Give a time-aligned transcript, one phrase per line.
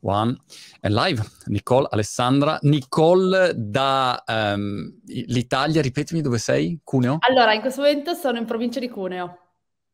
[0.00, 0.36] one,
[0.80, 1.22] and live.
[1.46, 2.58] Nicole, Alessandra.
[2.62, 6.80] Nicole da um, l'Italia, ripetimi dove sei?
[6.82, 7.18] Cuneo?
[7.28, 9.38] Allora, in questo momento sono in provincia di Cuneo.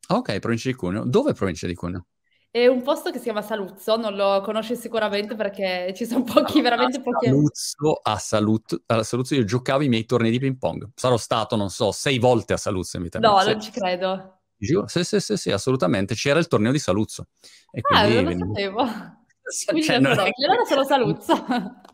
[0.08, 1.04] Ok, provincia di Cuneo.
[1.04, 2.06] Dove provincia di Cuneo?
[2.50, 6.59] È un posto che si chiama Saluzzo, non lo conosci sicuramente perché ci sono pochi,
[6.59, 7.25] allora, veramente pochi.
[7.25, 10.91] Saluzzo, a Saluzzo, a Saluzzo io giocavo i miei tornei di ping pong.
[10.95, 14.41] Sarò stato, non so, sei volte a Saluzzo in vita No, non ci credo.
[14.84, 16.14] Sì, sì, sì, sì, assolutamente.
[16.14, 17.29] C'era il torneo di Saluzzo.
[17.71, 19.21] E ah, non lo sapevo.
[19.53, 20.30] Cioè, non è...
[20.46, 21.34] allora sono Saluzzo.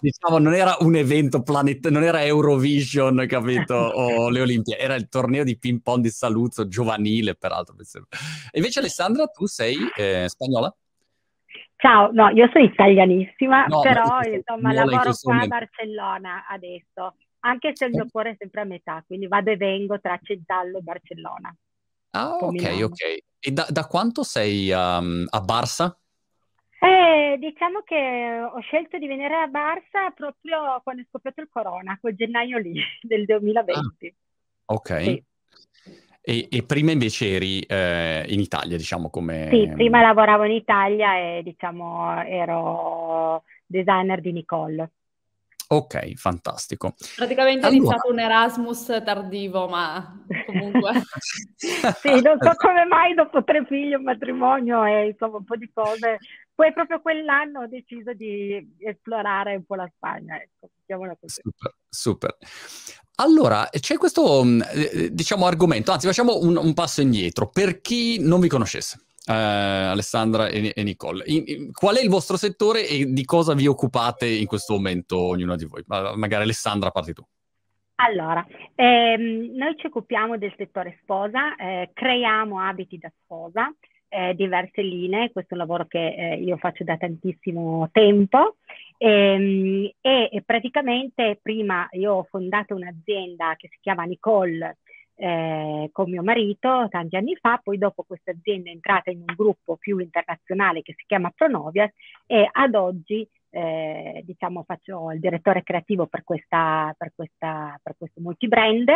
[0.01, 3.75] Diciamo, non era un evento planetario, non era Eurovision, capito?
[3.75, 7.75] o le Olimpiadi, era il torneo di ping pong di Saluzzo, giovanile peraltro.
[8.53, 10.73] Invece Alessandra, tu sei eh, spagnola?
[11.77, 17.85] Ciao, no, io sono italianissima, no, però insomma lavoro qua a Barcellona adesso, anche se
[17.85, 21.55] il mio cuore è sempre a metà, quindi vado e vengo tra Centallo e Barcellona.
[22.11, 23.19] Ah, ok, ok.
[23.39, 25.95] E da, da quanto sei um, a Barça?
[26.81, 31.99] Eh, diciamo che ho scelto di venire a Barça proprio quando è scoppiato il corona,
[32.01, 34.07] quel gennaio lì del 2020.
[34.07, 35.03] Ah, ok.
[35.03, 35.25] Sì.
[36.21, 39.49] E, e, prima invece eri eh, in Italia, diciamo come...
[39.51, 44.91] Sì, prima lavoravo in Italia e diciamo ero designer di Nicole.
[45.71, 46.95] Ok, fantastico.
[47.15, 47.75] Praticamente allora...
[47.75, 50.93] è iniziato un Erasmus tardivo, ma comunque...
[51.57, 55.71] sì, non so come mai dopo tre figli, un matrimonio e insomma un po' di
[55.73, 56.19] cose,
[56.55, 60.71] poi proprio quell'anno ho deciso di esplorare un po' la Spagna, ecco,
[61.21, 61.43] così.
[61.43, 62.37] Super, super.
[63.17, 68.21] Allora, c'è questo, mm, eh, diciamo, argomento, anzi facciamo un, un passo indietro, per chi
[68.21, 71.23] non vi conoscesse eh, Alessandra e, e Nicole.
[71.27, 75.19] In, in, qual è il vostro settore e di cosa vi occupate in questo momento
[75.19, 75.85] ognuna di voi?
[75.87, 77.23] magari Alessandra, parti tu.
[78.01, 78.47] Allora,
[78.77, 83.75] ehm, noi ci occupiamo del settore sposa, eh, creiamo abiti da sposa,
[84.09, 88.57] eh, diverse linee, questo è un lavoro che eh, io faccio da tantissimo tempo
[88.97, 94.79] ehm, e, praticamente prima io ho fondato un'azienda che si chiama Nicole
[95.21, 99.35] eh, con mio marito tanti anni fa, poi dopo questa azienda è entrata in un
[99.35, 101.91] gruppo più internazionale che si chiama Pronovias
[102.27, 108.21] e ad oggi eh, diciamo faccio il direttore creativo per, questa, per, questa, per questo
[108.21, 108.89] multibrand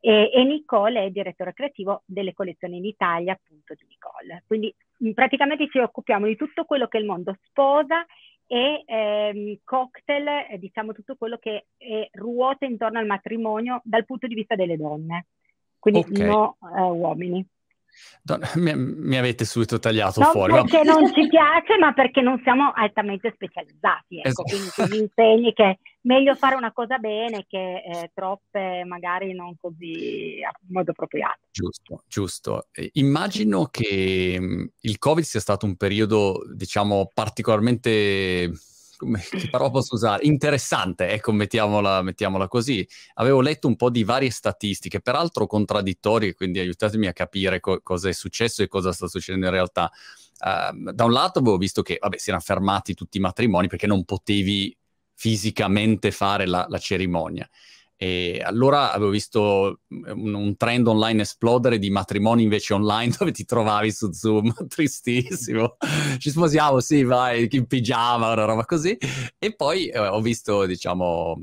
[0.00, 4.42] e, e Nicole è direttore creativo delle collezioni in Italia appunto di Nicole.
[4.46, 4.74] Quindi
[5.14, 8.04] praticamente ci occupiamo di tutto quello che il mondo sposa
[8.48, 14.26] e ehm, cocktail, eh, diciamo tutto quello che è, ruota intorno al matrimonio dal punto
[14.26, 15.26] di vista delle donne
[15.78, 16.26] quindi okay.
[16.26, 17.46] no eh, uomini.
[18.22, 20.52] Don, mi, mi, avete subito tagliato non fuori.
[20.52, 20.92] perché ma...
[20.92, 24.18] non ci piace, ma perché non siamo altamente specializzati.
[24.18, 24.28] Ecco.
[24.28, 24.42] Esatto.
[24.42, 29.54] Quindi ti insegni che è meglio fare una cosa bene che eh, troppe magari non
[29.60, 31.40] così a modo appropriato.
[31.50, 32.68] Giusto, giusto.
[32.92, 38.52] Immagino che mm, il Covid sia stato un periodo, diciamo, particolarmente
[38.98, 40.24] come, che parola posso usare?
[40.26, 42.86] Interessante, ecco, mettiamola, mettiamola, così.
[43.14, 48.08] Avevo letto un po' di varie statistiche, peraltro contraddittorie, quindi aiutatemi a capire co- cosa
[48.10, 49.90] è successo e cosa sta succedendo in realtà.
[50.40, 53.86] Uh, da un lato avevo visto che, vabbè, si erano fermati tutti i matrimoni perché
[53.86, 54.76] non potevi
[55.14, 57.48] fisicamente fare la, la cerimonia.
[58.00, 63.44] E allora avevo visto un, un, trend online esplodere di matrimoni invece online dove ti
[63.44, 65.76] trovavi su Zoom, tristissimo.
[66.16, 68.96] Ci sposiamo, sì, vai, in pigiama, una roba così.
[69.36, 71.40] E poi eh, ho visto, diciamo,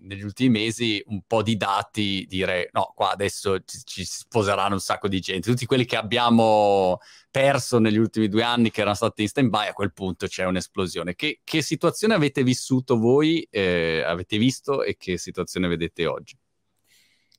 [0.00, 4.80] negli ultimi mesi un po' di dati dire no, qua adesso ci, ci, sposeranno un
[4.80, 5.50] sacco di gente.
[5.50, 6.98] Tutti quelli che abbiamo
[7.30, 11.14] perso negli ultimi due anni che erano stati in stand-by, a quel punto c'è un'esplosione.
[11.14, 16.36] Che, che situazione avete vissuto voi, eh, avete visto e che situazione vedete oggi?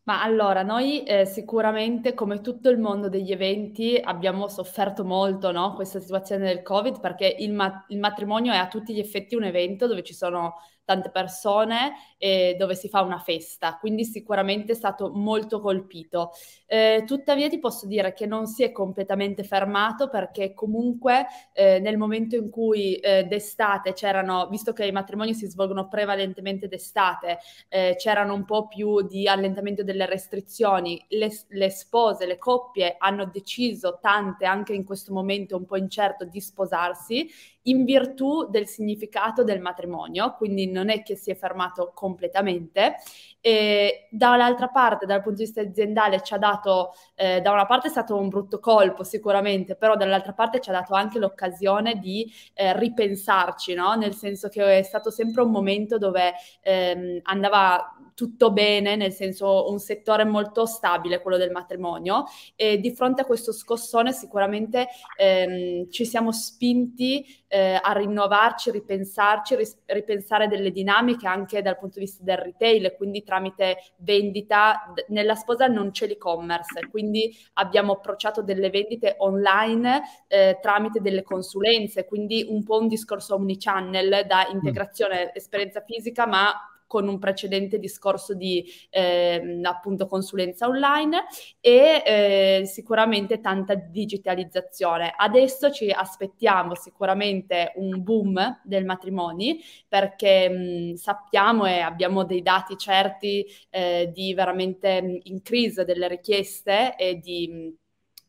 [0.08, 5.74] Ma allora, noi eh, sicuramente, come tutto il mondo degli eventi, abbiamo sofferto molto, no?
[5.74, 9.44] Questa situazione del Covid, perché il, ma- il matrimonio è a tutti gli effetti un
[9.44, 10.56] evento dove ci sono
[10.88, 16.32] tante persone e dove si fa una festa, quindi sicuramente è stato molto colpito.
[16.66, 21.98] Eh, tuttavia ti posso dire che non si è completamente fermato perché comunque eh, nel
[21.98, 27.96] momento in cui eh, d'estate c'erano, visto che i matrimoni si svolgono prevalentemente d'estate, eh,
[27.98, 34.00] c'erano un po' più di allentamento delle restrizioni, le, le spose, le coppie hanno deciso,
[34.02, 37.30] tante anche in questo momento un po' incerto, di sposarsi
[37.68, 42.96] in virtù del significato del matrimonio, quindi non è che si è fermato completamente.
[43.42, 47.88] E dall'altra parte, dal punto di vista aziendale, ci ha dato, eh, da una parte
[47.88, 52.32] è stato un brutto colpo sicuramente, però dall'altra parte ci ha dato anche l'occasione di
[52.54, 53.96] eh, ripensarci, no?
[53.96, 59.70] nel senso che è stato sempre un momento dove ehm, andava tutto bene, nel senso
[59.70, 62.24] un settore molto stabile, quello del matrimonio,
[62.56, 69.56] e di fronte a questo scossone sicuramente ehm, ci siamo spinti eh, a rinnovarci, ripensarci,
[69.56, 74.92] ris- ripensare delle dinamiche anche dal punto di vista del retail, quindi tramite vendita.
[75.10, 82.06] Nella sposa non c'è l'e-commerce, quindi abbiamo approcciato delle vendite online eh, tramite delle consulenze,
[82.06, 84.56] quindi un po' un discorso omnichannel da mm.
[84.56, 86.52] integrazione esperienza fisica, ma
[86.88, 91.26] con un precedente discorso di eh, appunto consulenza online
[91.60, 95.14] e eh, sicuramente tanta digitalizzazione.
[95.16, 102.78] Adesso ci aspettiamo sicuramente un boom del matrimoni perché mh, sappiamo e abbiamo dei dati
[102.78, 107.78] certi eh, di veramente mh, increase delle richieste e di mh,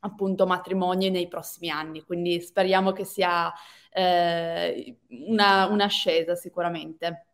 [0.01, 3.53] appunto matrimoni nei prossimi anni, quindi speriamo che sia
[3.93, 4.97] eh,
[5.29, 7.25] una, un'ascesa sicuramente.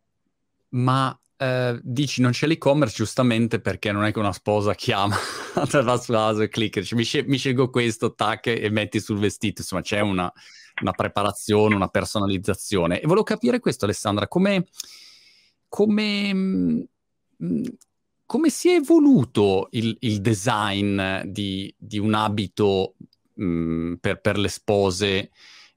[0.74, 5.16] Ma eh, dici non c'è l'e-commerce giustamente perché non è che una sposa chiama
[5.54, 9.60] attraverso l'ASO e clicca, dice, mi, scel- mi, scelgo questo, tac, e metti sul vestito,
[9.60, 10.32] insomma c'è una,
[10.80, 13.00] una, preparazione, una personalizzazione.
[13.00, 14.66] E volevo capire questo Alessandra, come,
[15.68, 16.86] come, mh,
[17.44, 17.64] mm,
[18.26, 22.94] come si è evoluto il, il design di, di, un abito
[23.34, 25.30] mh, mm, per, per le spose?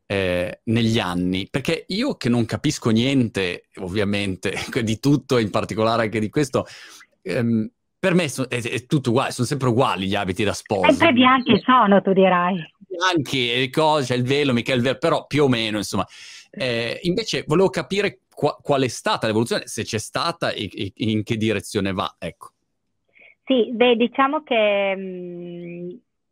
[0.07, 6.19] Eh, negli anni, perché io che non capisco niente, ovviamente, di tutto, in particolare anche
[6.19, 6.65] di questo,
[7.21, 7.69] ehm,
[7.99, 10.87] per me so, è, è, tutto uguale, sono sempre uguali gli abiti da sposa.
[10.89, 12.55] Sempre bianchi sono, tu dirai.
[12.87, 16.05] Bianchi, le cose, il velo, mica il velo, però più o meno, insomma.
[16.49, 21.23] Eh, invece volevo capire qua, qual è stata l'evoluzione, se c'è stata e, e in
[21.23, 22.51] che direzione va, ecco.
[23.43, 25.89] Sì, beh, diciamo che mh, mm,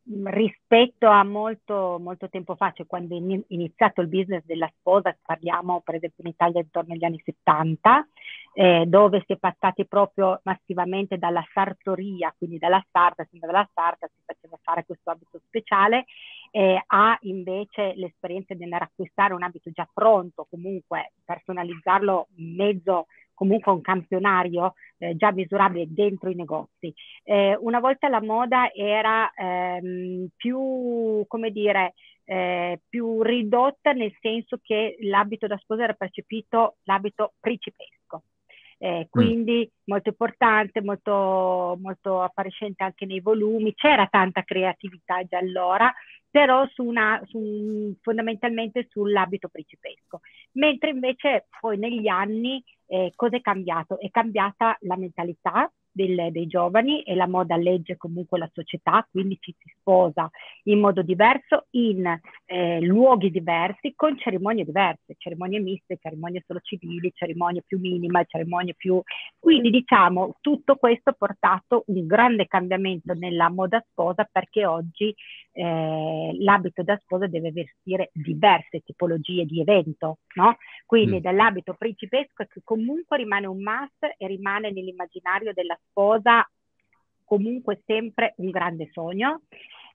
[0.07, 5.81] rispetto a molto, molto tempo fa, cioè quando è iniziato il business della sposa, parliamo
[5.81, 8.07] per esempio in Italia intorno agli anni 70,
[8.53, 14.07] eh, dove si è passati proprio massivamente dalla sartoria, quindi dalla sarta, sempre dalla sarta
[14.07, 16.05] si faceva fare questo abito speciale,
[16.51, 23.07] eh, a invece l'esperienza di andare a acquistare un abito già pronto, comunque personalizzarlo mezzo
[23.35, 26.91] comunque un campionario eh, già misurabile dentro i negozi.
[27.23, 31.93] Eh, una volta la moda era ehm, più, come dire,
[32.23, 38.23] eh, più ridotta nel senso che l'abito da sposa era percepito l'abito principesco.
[38.85, 39.09] Eh, mm.
[39.09, 39.81] quindi mm.
[39.85, 45.91] molto importante, molto, molto appariscente anche nei volumi, c'era tanta creatività già allora,
[46.29, 50.19] però su una, su, fondamentalmente sull'abito principesco.
[50.51, 53.99] Mentre invece poi negli anni eh, cosa è cambiato?
[53.99, 59.37] È cambiata la mentalità del, dei giovani e la moda legge comunque la società, quindi
[59.39, 60.29] ci si sposa
[60.63, 62.05] in modo diverso, in
[62.45, 68.73] eh, luoghi diversi, con cerimonie diverse, cerimonie miste, cerimonie solo civili, cerimonie più minime, cerimonie
[68.75, 69.01] più...
[69.39, 75.15] Quindi diciamo tutto questo ha portato un grande cambiamento nella moda sposa perché oggi
[75.53, 80.57] eh, l'abito da sposa deve vestire diverse tipologie di evento, no?
[80.85, 81.21] Quindi mm.
[81.21, 86.47] dall'abito principesco che comunque rimane un must e rimane nell'immaginario della sposa
[87.25, 89.41] comunque sempre un grande sogno.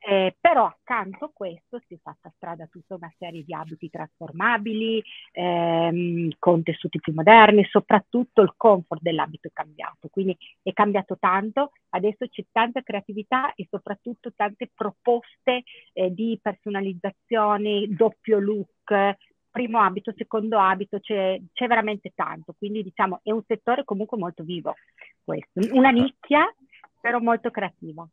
[0.02, 5.02] Eh, però accanto a questo si è fatta strada tutta una serie di abiti trasformabili,
[5.32, 11.72] ehm, con tessuti più moderni, soprattutto il comfort dell'abito è cambiato, quindi è cambiato tanto,
[11.90, 19.16] adesso c'è tanta creatività e soprattutto tante proposte eh, di personalizzazione, doppio look,
[19.50, 24.42] primo abito, secondo abito, c'è, c'è, veramente tanto, quindi diciamo è un settore comunque molto
[24.42, 24.74] vivo
[25.22, 26.52] questo, una nicchia
[27.00, 28.06] però molto creativa.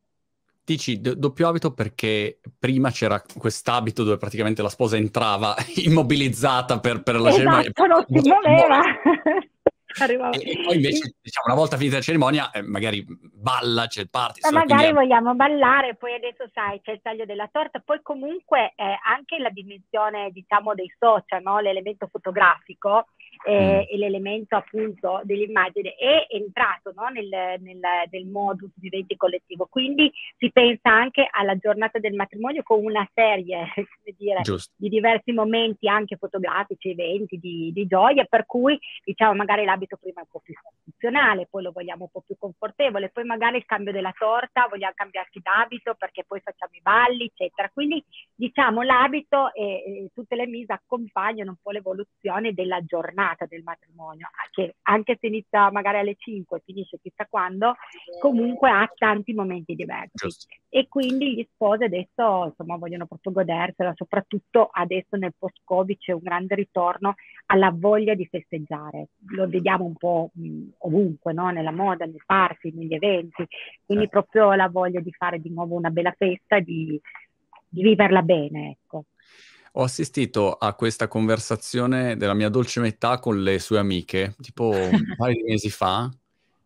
[0.64, 7.04] Dici do- doppio abito perché prima c'era quest'abito dove praticamente la sposa entrava immobilizzata per,
[7.04, 7.72] per la esatto, cerimonia.
[7.88, 8.82] non si muoveva.
[10.06, 14.10] e, e, poi invece, diciamo, una volta finita la cerimonia, eh, magari balla, c'è il
[14.10, 14.42] party.
[14.42, 18.98] Ma magari vogliamo ballare, poi adesso sai, c'è il taglio della torta, poi comunque eh,
[19.06, 21.60] anche la dimensione, diciamo, dei social, no?
[21.60, 23.08] l'elemento fotografico,
[23.46, 23.94] eh, mm.
[23.94, 27.28] e l'elemento appunto dell'immagine è entrato no, nel,
[27.60, 27.80] nel,
[28.10, 29.68] nel modus vivendi collettivo.
[29.70, 33.68] Quindi si pensa anche alla giornata del matrimonio con una serie
[34.18, 34.42] dire,
[34.76, 40.22] di diversi momenti anche fotografici, eventi di, di, gioia, per cui diciamo magari l'abito prima
[40.22, 40.54] è un po' più
[40.84, 44.94] funzionale, poi lo vogliamo un po' più confortevole, poi magari il cambio della torta, vogliamo
[44.96, 47.70] cambiarci d'abito perché poi facciamo i balli, eccetera.
[47.74, 48.04] Quindi
[48.34, 53.64] diciamo l'abito e, e tutte le mise accompagnano un po' l'evoluzione della giornata giornata del
[53.64, 57.76] matrimonio, che anche se inizia magari alle 5 e finisce chissà quando,
[58.20, 60.12] comunque ha tanti momenti diversi.
[60.14, 60.48] Giusto.
[60.70, 66.22] E quindi gli sposi adesso insomma, vogliono proprio godersela, soprattutto adesso nel post-Covid c'è un
[66.22, 67.16] grande ritorno
[67.48, 69.10] alla voglia di festeggiare.
[69.30, 70.32] Lo vediamo un po'
[70.80, 71.50] ovunque, no?
[71.50, 73.46] nella moda, nei party, negli eventi,
[73.86, 74.10] quindi sì.
[74.10, 77.00] proprio la voglia di fare di nuovo una bella festa, di,
[77.68, 78.72] di viverla bene.
[78.72, 79.06] Ecco.
[79.80, 84.90] Ho assistito a questa conversazione della mia dolce metà con le sue amiche, tipo un
[85.16, 86.12] paio di mesi fa,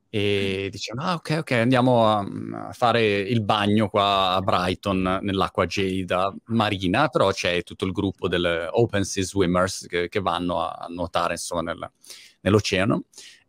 [0.10, 5.66] e dicevano, ah ok, ok, andiamo a, a, fare il bagno qua a Brighton, nell'acqua
[5.66, 10.86] gelida marina, però c'è tutto il gruppo delle Open Sea Swimmers che, che vanno a,
[10.88, 11.92] nuotare, insomma, nel,
[12.40, 13.04] nell'oceano.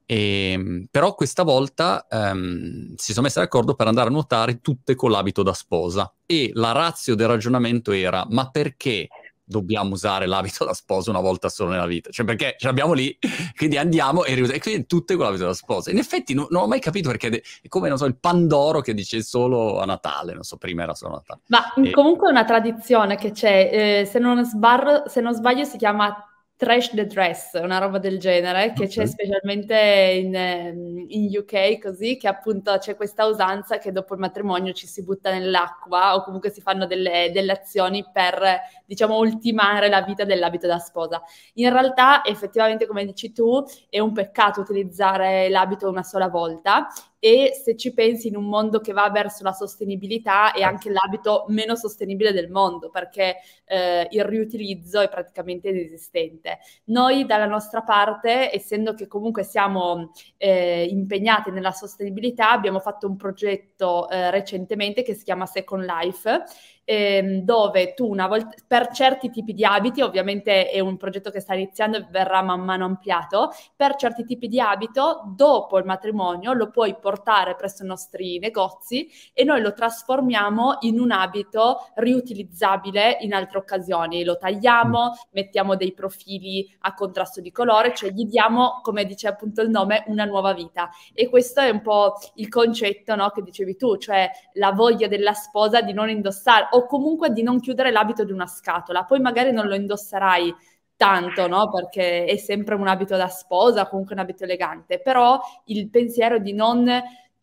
[0.04, 4.97] E, ehm, però questa volta um, si sono messi d'accordo per andare a nuotare tutte
[4.97, 9.09] con l'abito da sposa e la razio del ragionamento era ma perché
[9.44, 13.16] dobbiamo usare l'abito da sposa una volta solo nella vita, cioè perché ce l'abbiamo lì,
[13.56, 15.90] quindi andiamo e riusiamo, e quindi tutte con l'abito da sposa.
[15.90, 18.94] In effetti no, non ho mai capito perché è come, non so, il Pandoro che
[18.94, 21.40] dice solo a Natale, non so, prima era solo a Natale.
[21.46, 21.90] Ma e...
[21.90, 26.26] comunque è una tradizione che c'è, eh, se, non sbarro, se non sbaglio si chiama
[26.62, 28.87] Trash the Dress, una roba del genere, che okay.
[28.87, 34.21] c'è specialmente in, ehm, in, UK così, che appunto c'è questa usanza che dopo il
[34.21, 39.88] matrimonio ci si butta nell'acqua o comunque si fanno delle, delle azioni per, diciamo, ultimare
[39.88, 41.21] la vita dell'abito da sposa.
[41.54, 46.87] In realtà, effettivamente, come dici tu, è un peccato utilizzare l'abito una sola volta
[47.25, 51.45] e se ci pensi in un mondo che va verso la sostenibilità è anche l'abito
[51.50, 56.59] meno sostenibile del mondo perché eh, il riutilizzo è praticamente inesistente.
[56.87, 63.14] Noi dalla nostra parte, essendo che comunque siamo eh, impegnati nella sostenibilità, abbiamo fatto un
[63.14, 66.45] progetto eh, recentemente che si chiama Second Life
[66.84, 71.40] ehm, dove tu una volta per certi tipi di abiti, ovviamente è un progetto che
[71.40, 76.52] sta iniziando e verrà man mano ampliato, per certi tipi di abito dopo il matrimonio
[76.52, 83.18] lo puoi portare presso i nostri negozi e noi lo trasformiamo in un abito riutilizzabile
[83.20, 85.12] in altre occasioni, lo tagliamo, mm.
[85.30, 90.04] mettiamo dei profili a contrasto di colore, cioè gli diamo, come dice appunto il nome,
[90.06, 90.90] una nuova vita.
[91.14, 95.32] E questo è un po' il concetto no, che dicevi tu, cioè la voglia della
[95.32, 99.05] sposa di non indossare o comunque di non chiudere l'abito di una scatola.
[99.05, 100.55] Poi magari non lo indosserai
[100.97, 101.71] tanto, no?
[101.71, 106.52] Perché è sempre un abito da sposa, comunque un abito elegante, però il pensiero di
[106.52, 106.88] non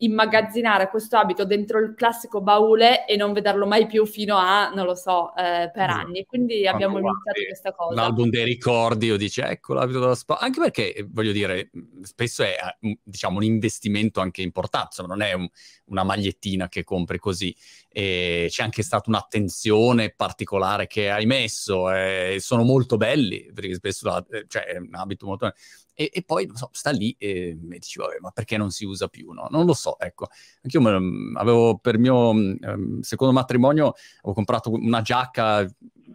[0.02, 4.86] immagazzinare questo abito dentro il classico baule e non vederlo mai più fino a, non
[4.86, 6.06] lo so, eh, per esatto.
[6.06, 6.24] anni.
[6.24, 7.94] Quindi abbiamo Quando iniziato questa cosa.
[7.94, 11.70] L'album dei ricordi o dice ecco l'abito della sposa, anche perché voglio dire,
[12.02, 12.56] spesso è
[13.02, 15.48] diciamo un investimento anche importante, insomma non è un,
[15.86, 17.54] una magliettina che compri così.
[17.92, 24.26] E c'è anche stata un'attenzione particolare che hai messo, eh, sono molto belli, perché spesso
[24.30, 25.52] eh, cioè, è un abito molto
[26.00, 29.08] e, e poi so, sta lì e, e dici, vabbè, ma perché non si usa
[29.08, 29.32] più?
[29.32, 29.48] No?
[29.50, 30.28] Non lo so, ecco.
[30.62, 30.98] Anch'io me,
[31.38, 33.92] avevo per mio um, secondo matrimonio
[34.22, 35.68] ho comprato una giacca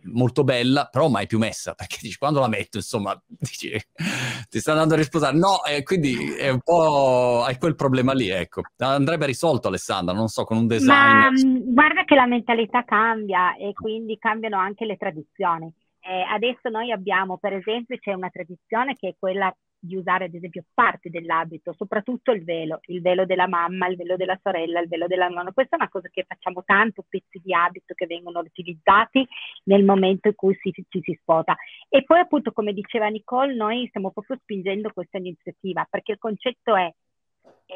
[0.05, 3.79] molto bella, però mai più messa, perché dici, quando la metto, insomma, dici,
[4.49, 5.37] ti sta andando a risposare.
[5.37, 8.61] No, eh, quindi è un po', hai quel problema lì, ecco.
[8.77, 10.87] Andrebbe risolto, Alessandra, non so, con un design.
[10.87, 15.71] Ma mm, guarda che la mentalità cambia e quindi cambiano anche le tradizioni.
[15.99, 19.51] Eh, adesso noi abbiamo, per esempio, c'è una tradizione che è quella
[19.85, 24.15] di usare ad esempio parti dell'abito, soprattutto il velo, il velo della mamma, il velo
[24.15, 25.53] della sorella, il velo della nonna.
[25.53, 29.25] Questa è una cosa che facciamo tanto, pezzi di abito che vengono utilizzati
[29.65, 31.55] nel momento in cui si, ci si sposa.
[31.89, 36.75] E poi appunto, come diceva Nicole, noi stiamo proprio spingendo questa iniziativa perché il concetto
[36.75, 36.91] è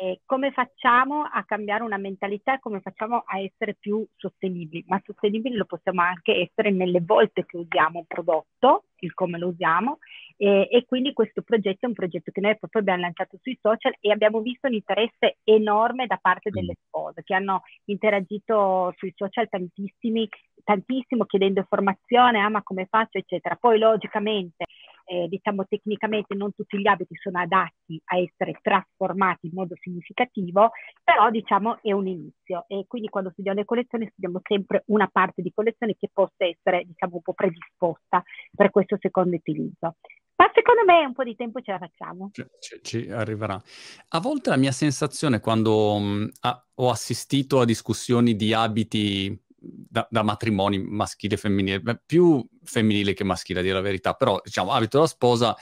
[0.02, 5.02] eh, come facciamo a cambiare una mentalità e come facciamo a essere più sostenibili, ma
[5.04, 10.00] sostenibili lo possiamo anche essere nelle volte che usiamo un prodotto, il come lo usiamo
[10.38, 13.94] e, e quindi questo progetto è un progetto che noi proprio abbiamo lanciato sui social
[14.00, 16.84] e abbiamo visto un interesse enorme da parte delle mm.
[16.88, 20.28] spose che hanno interagito sui social tantissimi,
[20.64, 23.56] tantissimo chiedendo informazione, ah ma come faccio eccetera.
[23.56, 24.66] Poi logicamente
[25.10, 30.70] eh, diciamo tecnicamente non tutti gli abiti sono adatti a essere trasformati in modo significativo,
[31.04, 35.42] però diciamo è un inizio e quindi quando studiamo le collezioni studiamo sempre una parte
[35.42, 38.24] di collezione che possa essere diciamo un po' predisposta
[38.56, 39.96] per questo secondo utilizzo.
[40.36, 42.30] Ma secondo me un po' di tempo ce la facciamo.
[42.32, 43.62] Ci, ci, arriverà.
[44.10, 50.08] A volte la mia sensazione quando mh, a, ho assistito a discussioni di abiti da,
[50.10, 54.72] da, matrimoni maschile e femminile, più femminile che maschile a dire la verità, però diciamo
[54.72, 55.56] abito da sposa,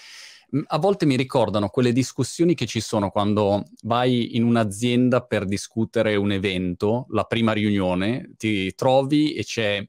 [0.68, 6.16] a volte mi ricordano quelle discussioni che ci sono quando vai in un'azienda per discutere
[6.16, 9.86] un evento, la prima riunione, ti trovi e c'è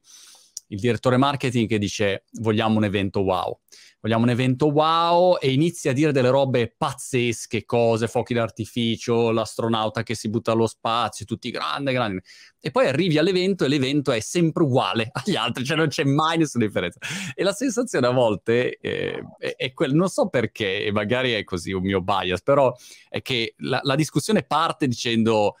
[0.69, 3.57] il direttore marketing che dice vogliamo un evento wow
[4.01, 10.03] vogliamo un evento wow e inizia a dire delle robe pazzesche, cose, fuochi d'artificio, l'astronauta
[10.03, 12.21] che si butta allo spazio, tutti grandi, grandi.
[12.61, 16.37] E poi arrivi all'evento e l'evento è sempre uguale agli altri, cioè non c'è mai
[16.37, 16.99] nessuna differenza.
[17.35, 21.43] E la sensazione a volte eh, è, è quella, non so perché, e magari è
[21.43, 22.73] così un mio bias, però
[23.09, 25.55] è che la, la discussione parte dicendo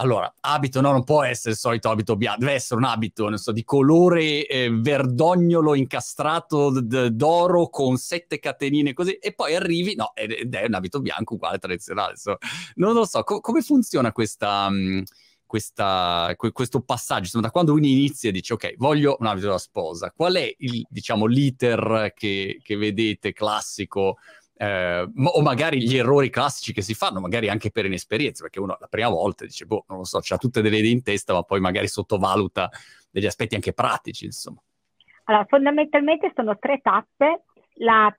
[0.00, 3.50] allora, abito no, non può essere il solito abito bianco, deve essere un abito, so,
[3.50, 10.12] di colore eh, verdognolo incastrato d- d'oro con sette catenine così, e poi arrivi, no,
[10.14, 12.16] ed è un abito bianco uguale tradizionale.
[12.16, 12.38] So.
[12.76, 14.68] Non lo so, co- come funziona questa...
[14.68, 15.02] Mh, mm,
[15.48, 19.56] questa, questo passaggio, insomma, da quando uno inizia e dice ok, voglio un abito da
[19.56, 24.18] sposa, qual è il, diciamo, l'iter che, che vedete classico
[24.58, 28.76] eh, o magari gli errori classici che si fanno, magari anche per inesperienza, perché uno
[28.78, 31.42] la prima volta dice, boh, non lo so, ha tutte delle idee in testa, ma
[31.42, 32.68] poi magari sottovaluta
[33.10, 34.60] degli aspetti anche pratici, insomma.
[35.24, 37.44] Allora, fondamentalmente sono tre tappe,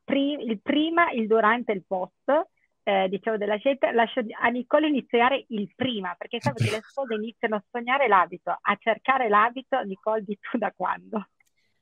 [0.05, 2.47] pri- il prima, il durante e il post,
[2.83, 7.15] eh, diciamo della scelta, lascio a Nicole iniziare il prima, perché sapete che le spose
[7.15, 11.27] iniziano a sognare l'abito, a cercare l'abito, Nicole di tu da quando?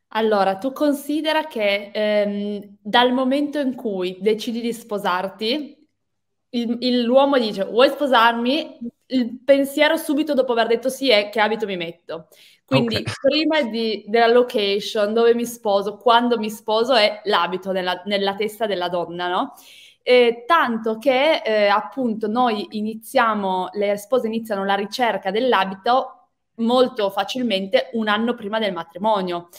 [0.09, 5.75] Allora, tu considera che ehm, dal momento in cui decidi di sposarti,
[6.49, 8.77] il, il, l'uomo dice vuoi sposarmi?
[9.09, 12.27] Il pensiero subito dopo aver detto sì è che abito mi metto.
[12.65, 13.13] Quindi okay.
[13.21, 18.65] prima di, della location, dove mi sposo, quando mi sposo è l'abito nella, nella testa
[18.65, 19.53] della donna, no?
[20.03, 27.89] Eh, tanto che eh, appunto noi iniziamo, le spose iniziano la ricerca dell'abito molto facilmente
[27.93, 29.49] un anno prima del matrimonio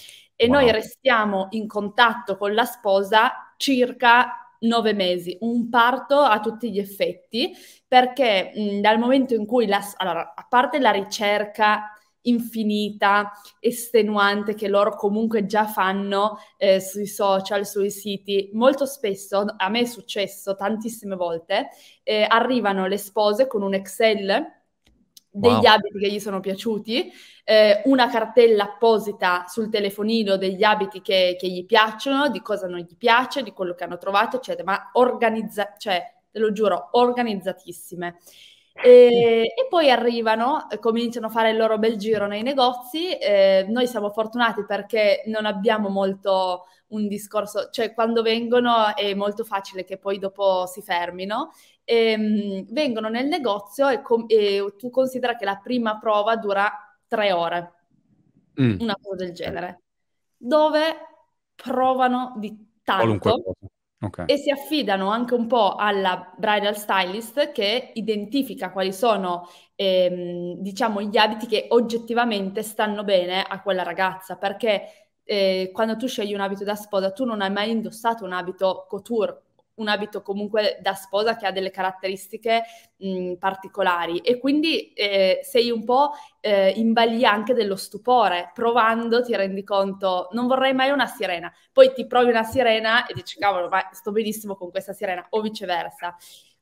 [0.40, 0.54] e wow.
[0.54, 6.78] noi restiamo in contatto con la sposa circa nove mesi, un parto a tutti gli
[6.78, 7.52] effetti,
[7.86, 11.92] perché mh, dal momento in cui la, allora, a parte la ricerca
[12.22, 18.50] infinita, estenuante che loro comunque già fanno eh, sui social, sui siti.
[18.52, 21.68] Molto spesso, a me è successo tantissime volte,
[22.04, 24.57] eh, arrivano le spose con un Excel
[25.38, 25.64] degli wow.
[25.64, 27.12] abiti che gli sono piaciuti,
[27.44, 32.80] eh, una cartella apposita sul telefonino degli abiti che, che, gli piacciono, di cosa non
[32.80, 38.18] gli piace, di quello che hanno trovato, eccetera, ma organizza, cioè, te lo giuro, organizzatissime.
[38.80, 43.16] E, e, poi arrivano, cominciano a fare il loro bel giro nei negozi.
[43.16, 49.44] Eh, noi siamo fortunati perché non abbiamo molto un discorso, cioè quando vengono è molto
[49.44, 51.50] facile che poi dopo si fermino
[51.88, 56.70] ehm, vengono nel negozio e, com- e, tu considera che la prima prova dura
[57.06, 57.72] tre ore,
[58.60, 58.80] mm.
[58.80, 59.82] una cosa del genere,
[60.36, 60.80] dove
[61.54, 63.42] provano di tanto
[64.00, 64.26] okay.
[64.26, 71.00] e si affidano anche un po' alla bridal stylist che identifica quali sono ehm, diciamo
[71.00, 74.36] gli abiti che oggettivamente stanno bene a quella ragazza.
[74.36, 74.82] Perché
[75.24, 78.84] eh, quando tu scegli un abito da sposa tu non hai mai indossato un abito
[78.88, 79.42] couture
[79.78, 82.62] un abito comunque da sposa che ha delle caratteristiche
[82.96, 89.22] mh, particolari e quindi eh, sei un po' eh, in balia anche dello stupore, provando
[89.22, 93.38] ti rendi conto non vorrei mai una sirena, poi ti provi una sirena e dici
[93.38, 96.16] cavolo, ma sto benissimo con questa sirena o viceversa.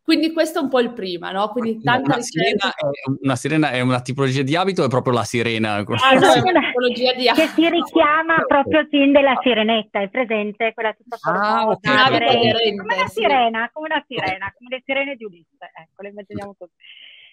[0.07, 1.49] Quindi questo è un po' il prima, no?
[1.49, 2.85] Quindi tanta una, sirena è,
[3.23, 5.75] una sirena è una tipologia di abito è proprio la sirena?
[5.75, 7.45] Ah, no, è una tipologia di abito.
[7.45, 10.75] Che si richiama proprio il film della sirenetta, è presente?
[10.75, 12.13] Quella tutta ah, okay.
[12.13, 12.83] sirena.
[12.83, 16.75] Come una sirena, come una sirena, come le sirene di Ulisse, ecco, le immaginiamo tutte.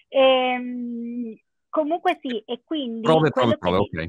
[0.08, 1.36] Ehm,
[1.68, 3.02] comunque sì, e quindi...
[3.02, 4.08] Prove, prove, prove, ok.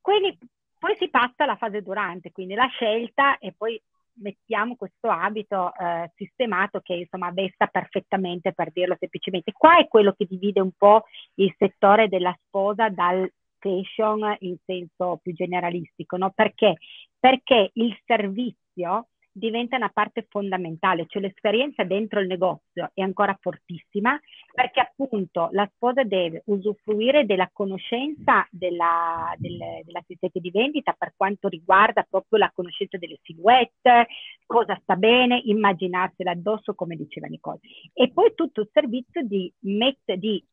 [0.00, 0.38] Quindi
[0.78, 3.78] poi si passa alla fase durante, quindi la scelta e poi
[4.20, 9.52] mettiamo questo abito eh, sistemato che insomma vesta perfettamente per dirlo semplicemente.
[9.52, 11.04] Qua è quello che divide un po'
[11.34, 16.32] il settore della sposa dal fashion in senso più generalistico, no?
[16.34, 16.76] Perché?
[17.18, 24.18] Perché il servizio diventa una parte fondamentale, cioè l'esperienza dentro il negozio è ancora fortissima
[24.52, 31.48] perché appunto la sposa deve usufruire della conoscenza della, del, dell'assistente di vendita per quanto
[31.48, 34.06] riguarda proprio la conoscenza delle silhouette,
[34.46, 37.60] cosa sta bene, immaginarsela addosso come diceva Nicole.
[37.92, 40.44] E poi tutto il servizio di, met- di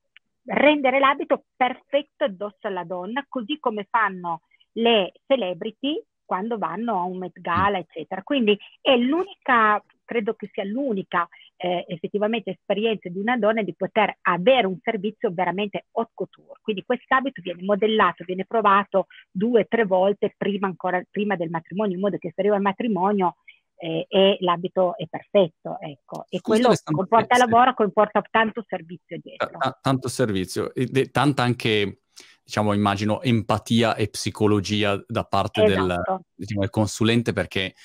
[0.45, 4.41] rendere l'abito perfetto addosso alla donna, così come fanno
[4.73, 8.21] le celebrity quando vanno a un Met Gala, eccetera.
[8.21, 14.17] Quindi è l'unica, credo che sia l'unica eh, effettivamente esperienza di una donna di poter
[14.21, 16.59] avere un servizio veramente haute couture.
[16.61, 21.95] Quindi quest'abito viene modellato, viene provato due o tre volte prima, ancora, prima del matrimonio,
[21.95, 23.37] in modo che se arriva al matrimonio
[23.77, 26.25] eh, e l'abito è perfetto, ecco.
[26.29, 29.57] E quello comporta lavoro, comporta tanto servizio dietro.
[29.57, 32.01] T- tanto servizio, e tanta anche
[32.47, 35.85] diciamo, immagino, empatia e psicologia da parte esatto.
[35.85, 36.01] del,
[36.33, 37.75] diciamo, del consulente perché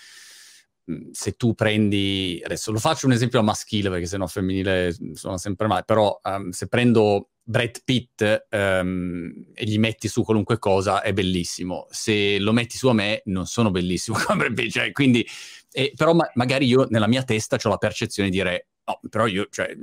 [1.11, 5.83] se tu prendi, adesso lo faccio un esempio maschile perché sennò femminile sono sempre male,
[5.85, 11.89] però um, se prendo Brad Pitt um, e gli metti su qualunque cosa è bellissimo,
[11.91, 14.17] se lo metti su a me non sono bellissimo
[14.71, 15.27] cioè, quindi,
[15.73, 19.27] eh, però ma- magari io nella mia testa ho la percezione di dire No, però
[19.27, 19.77] io cioè,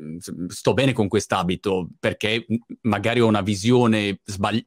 [0.49, 2.45] sto bene con quest'abito perché
[2.81, 4.65] magari ho una visione sbagli-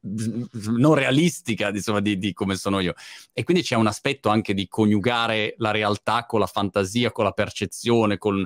[0.78, 2.94] non realistica insomma, di, di, come sono io.
[3.34, 7.32] E quindi c'è un aspetto anche di coniugare la realtà con la fantasia, con la
[7.32, 8.42] percezione, con,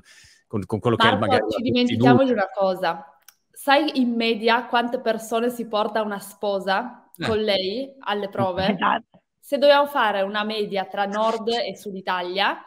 [0.48, 1.52] con, con quello Marco, che è magari...
[1.52, 3.06] ci dimentichiamo di una cosa.
[3.52, 7.26] Sai in media quante persone si porta una sposa eh.
[7.26, 8.74] con lei alle prove?
[8.74, 9.20] Esatto.
[9.46, 12.60] Se dobbiamo fare una media tra nord e sud Italia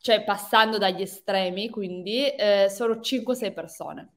[0.00, 4.12] cioè passando dagli estremi, quindi eh, sono 5-6 persone.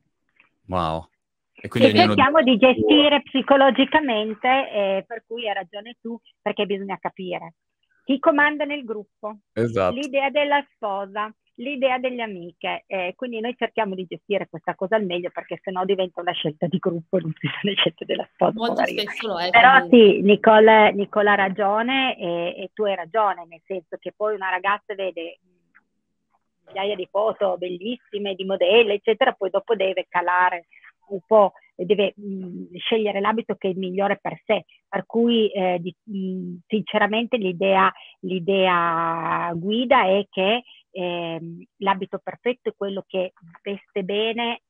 [0.68, 1.08] Wow.
[1.56, 6.98] E quindi che cerchiamo di gestire psicologicamente, eh, per cui hai ragione tu, perché bisogna
[7.00, 7.56] capire
[8.04, 9.96] chi comanda nel gruppo, esatto.
[9.96, 12.84] l'idea della sposa, l'idea delle amiche.
[12.88, 16.68] Eh, quindi noi cerchiamo di gestire questa cosa al meglio perché sennò diventa una scelta
[16.68, 18.54] di gruppo, non più una scelta della sposa.
[18.56, 19.50] Molto spesso lo è.
[19.50, 24.36] Però sì, Nicole, Nicola ha ragione e, e, tu hai ragione, nel senso che poi
[24.36, 25.40] una ragazza vede
[26.68, 30.66] migliaia di foto bellissime, di modelli, eccetera, poi dopo deve calare
[31.08, 34.66] un po', deve mh, scegliere l'abito che è il migliore per sé.
[34.88, 37.92] Per cui eh, di, mh, sinceramente l'idea,
[38.22, 40.64] l'idea, guida è che
[40.96, 44.62] eh, l'abito perfetto è quello che veste bene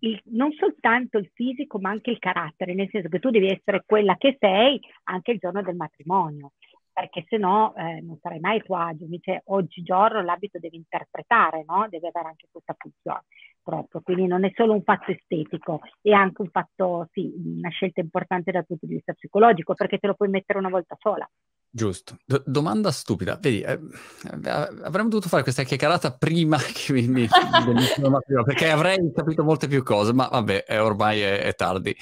[0.00, 3.82] il, non soltanto il fisico ma anche il carattere, nel senso che tu devi essere
[3.86, 6.52] quella che sei anche il giorno del matrimonio
[6.94, 9.02] perché se no eh, non sarai mai tuo agio.
[9.02, 11.88] Invece oggigiorno l'abito deve interpretare, no?
[11.90, 13.24] deve avere anche questa funzione
[13.60, 14.00] proprio.
[14.00, 18.52] Quindi non è solo un fatto estetico, è anche un fatto, sì, una scelta importante
[18.52, 21.28] dal punto di vista psicologico, perché te lo puoi mettere una volta sola.
[21.76, 22.18] Giusto.
[22.24, 23.36] D- domanda stupida.
[23.40, 27.28] Vedi, eh, eh avremmo dovuto fare questa chiacchierata prima che mi, mi
[28.44, 31.96] perché avrei capito molte più cose, ma vabbè, è, ormai è, è tardi.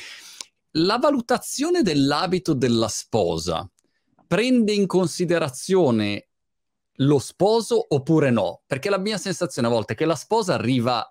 [0.73, 3.67] La valutazione dell'abito della sposa
[4.27, 6.29] prende in considerazione
[6.97, 8.61] lo sposo oppure no?
[8.67, 11.11] Perché la mia sensazione a volte è che la sposa arriva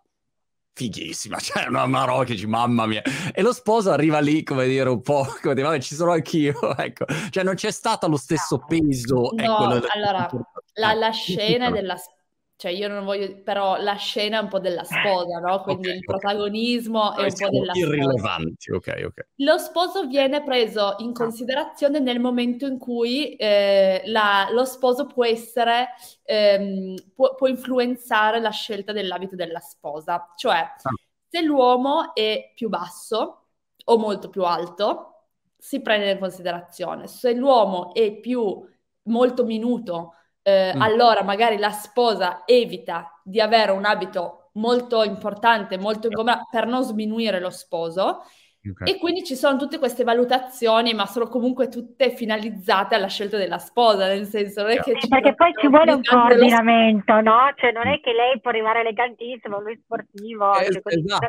[0.74, 1.86] fighissima, cioè una
[2.26, 3.02] dici mamma mia,
[3.34, 6.56] e lo sposo arriva lì come dire un po', come dire vabbè ci sono anch'io,
[6.78, 9.32] ecco, cioè non c'è stato lo stesso peso.
[9.34, 10.30] No, ecco, allora,
[10.74, 12.20] la, la scena della sposa
[12.62, 15.62] cioè io non voglio, però la scena è un po' della sposa, no?
[15.64, 17.24] Quindi okay, il protagonismo okay.
[17.24, 18.56] è un po' della irrilevanti.
[18.60, 18.94] sposa.
[18.94, 19.28] ok, ok.
[19.38, 25.26] Lo sposo viene preso in considerazione nel momento in cui eh, la, lo sposo può
[25.26, 25.88] essere,
[26.22, 30.32] ehm, può, può, influenzare la scelta dell'abito della sposa.
[30.36, 30.94] Cioè, ah.
[31.30, 33.46] se l'uomo è più basso
[33.86, 35.24] o molto più alto,
[35.58, 37.08] si prende in considerazione.
[37.08, 38.64] Se l'uomo è più
[39.06, 40.82] molto minuto, eh, mm.
[40.82, 46.84] allora magari la sposa evita di avere un abito molto importante, molto ingombranti per non
[46.84, 48.24] sminuire lo sposo.
[48.64, 48.94] Okay.
[48.94, 53.58] E quindi ci sono tutte queste valutazioni, ma sono comunque tutte finalizzate alla scelta della
[53.58, 54.92] sposa, nel senso non è che...
[54.92, 57.52] Eh, perché poi ci vuole un coordinamento, no?
[57.56, 61.28] Cioè non è che lei può arrivare elegantissimo, lui sportivo, eh, esatto.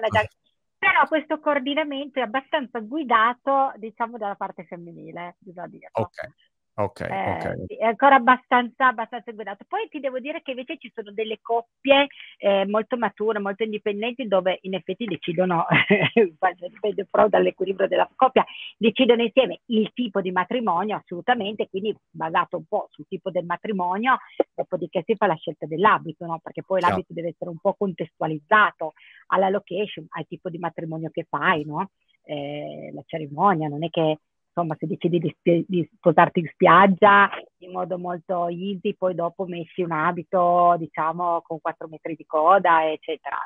[0.77, 5.89] però questo coordinamento è abbastanza guidato, diciamo, dalla parte femminile, bisogna dire.
[5.93, 6.29] Ok.
[6.75, 7.67] Ok, eh, ok.
[7.67, 9.65] È ancora abbastanza, abbastanza guidato.
[9.69, 12.07] Poi ti devo dire che invece ci sono delle coppie
[12.39, 15.67] eh, molto mature, molto indipendenti, dove in effetti decidono,
[16.15, 18.43] dipende però dall'equilibrio della coppia,
[18.79, 24.17] decidono insieme il tipo di matrimonio, assolutamente, quindi basato un po' sul tipo del matrimonio,
[24.55, 26.41] dopodiché si fa la scelta dell'abito, no?
[26.43, 26.89] perché poi Ciao.
[26.89, 28.95] l'abito deve essere un po' contestualizzato
[29.27, 31.91] alla location, al tipo di matrimonio che fai, no?
[32.25, 34.19] eh, la cerimonia, non è che
[34.55, 39.83] insomma, se decidi di, di, sposarti in spiaggia in modo molto easy, poi dopo metti
[39.83, 43.39] un abito, diciamo, con 4 metri di coda, eccetera.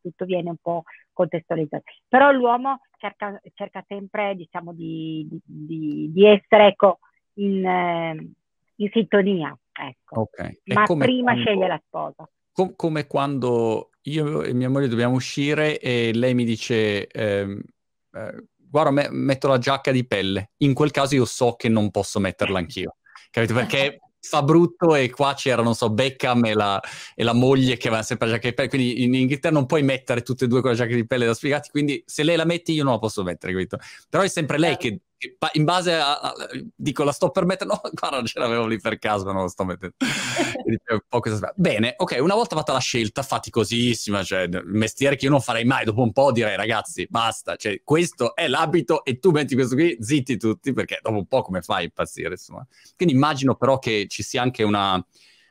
[0.00, 1.84] Tutto viene un po' contestualizzato.
[2.08, 7.00] Però l'uomo cerca, cerca sempre, diciamo, di, di, di essere, ecco,
[7.34, 8.32] in, eh,
[8.76, 10.20] in sintonia, ecco.
[10.20, 10.60] Okay.
[10.64, 12.28] Ma prima quando, sceglie la sposa.
[12.52, 17.06] Com- come quando io e mia moglie dobbiamo uscire e lei mi dice...
[17.08, 17.60] Ehm,
[18.12, 20.50] eh, guarda, me- metto la giacca di pelle.
[20.58, 22.96] In quel caso io so che non posso metterla anch'io.
[23.30, 23.54] Capito?
[23.54, 26.80] Perché fa brutto e qua c'era, non so, Beckham e la,
[27.14, 29.82] e la moglie che aveva sempre la giacca di pelle, quindi in Inghilterra non puoi
[29.82, 32.44] mettere tutte e due con la giacca di pelle da spiegati, quindi se lei la
[32.44, 33.78] metti io non la posso mettere, capito?
[34.08, 35.00] Però è sempre lei che
[35.52, 36.34] in base a, a,
[36.76, 39.96] dico la sto permettendo, no, guarda ce l'avevo lì per caso, non lo sto mettendo.
[41.56, 45.64] Bene, ok, una volta fatta la scelta, faticosissima, cioè il mestiere che io non farei
[45.64, 49.74] mai, dopo un po' direi ragazzi, basta, cioè questo è l'abito e tu metti questo
[49.74, 52.66] qui, zitti tutti, perché dopo un po' come fai a impazzire, insomma.
[52.96, 55.04] Quindi immagino però che ci sia anche una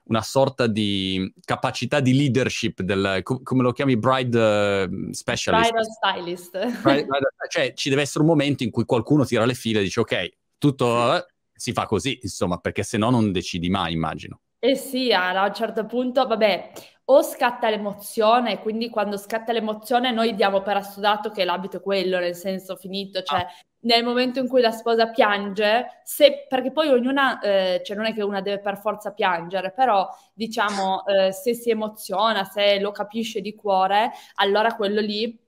[0.07, 5.71] una sorta di capacità di leadership del, come lo chiami, bride uh, specialist.
[5.71, 6.51] Bridal stylist.
[6.81, 9.83] Bride, bride, cioè ci deve essere un momento in cui qualcuno tira le file e
[9.83, 14.41] dice ok, tutto uh, si fa così, insomma, perché se no non decidi mai, immagino.
[14.59, 16.71] Eh sì, a un certo punto, vabbè,
[17.09, 22.19] o scatta l'emozione, quindi quando scatta l'emozione noi diamo per assodato che l'abito è quello,
[22.19, 23.47] nel senso finito, cioè ah.
[23.81, 28.13] nel momento in cui la sposa piange, se, perché poi ognuna, eh, cioè non è
[28.13, 33.39] che una deve per forza piangere, però diciamo eh, se si emoziona, se lo capisce
[33.39, 35.46] di cuore, allora quello lì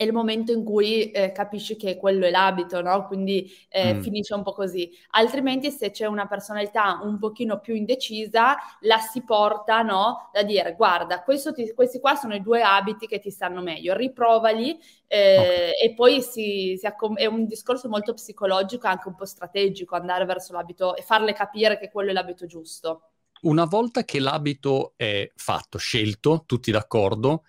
[0.00, 3.06] è il momento in cui eh, capisci che quello è l'abito, no?
[3.06, 4.00] Quindi eh, mm.
[4.00, 4.90] finisce un po' così.
[5.10, 10.30] Altrimenti se c'è una personalità un pochino più indecisa, la si porta, no?
[10.32, 11.22] Da dire, guarda,
[11.54, 15.70] ti, questi qua sono i due abiti che ti stanno meglio, riprovali eh, okay.
[15.82, 20.24] e poi si, si accom- è un discorso molto psicologico, anche un po' strategico, andare
[20.24, 23.10] verso l'abito e farle capire che quello è l'abito giusto.
[23.42, 27.42] Una volta che l'abito è fatto, scelto, tutti d'accordo,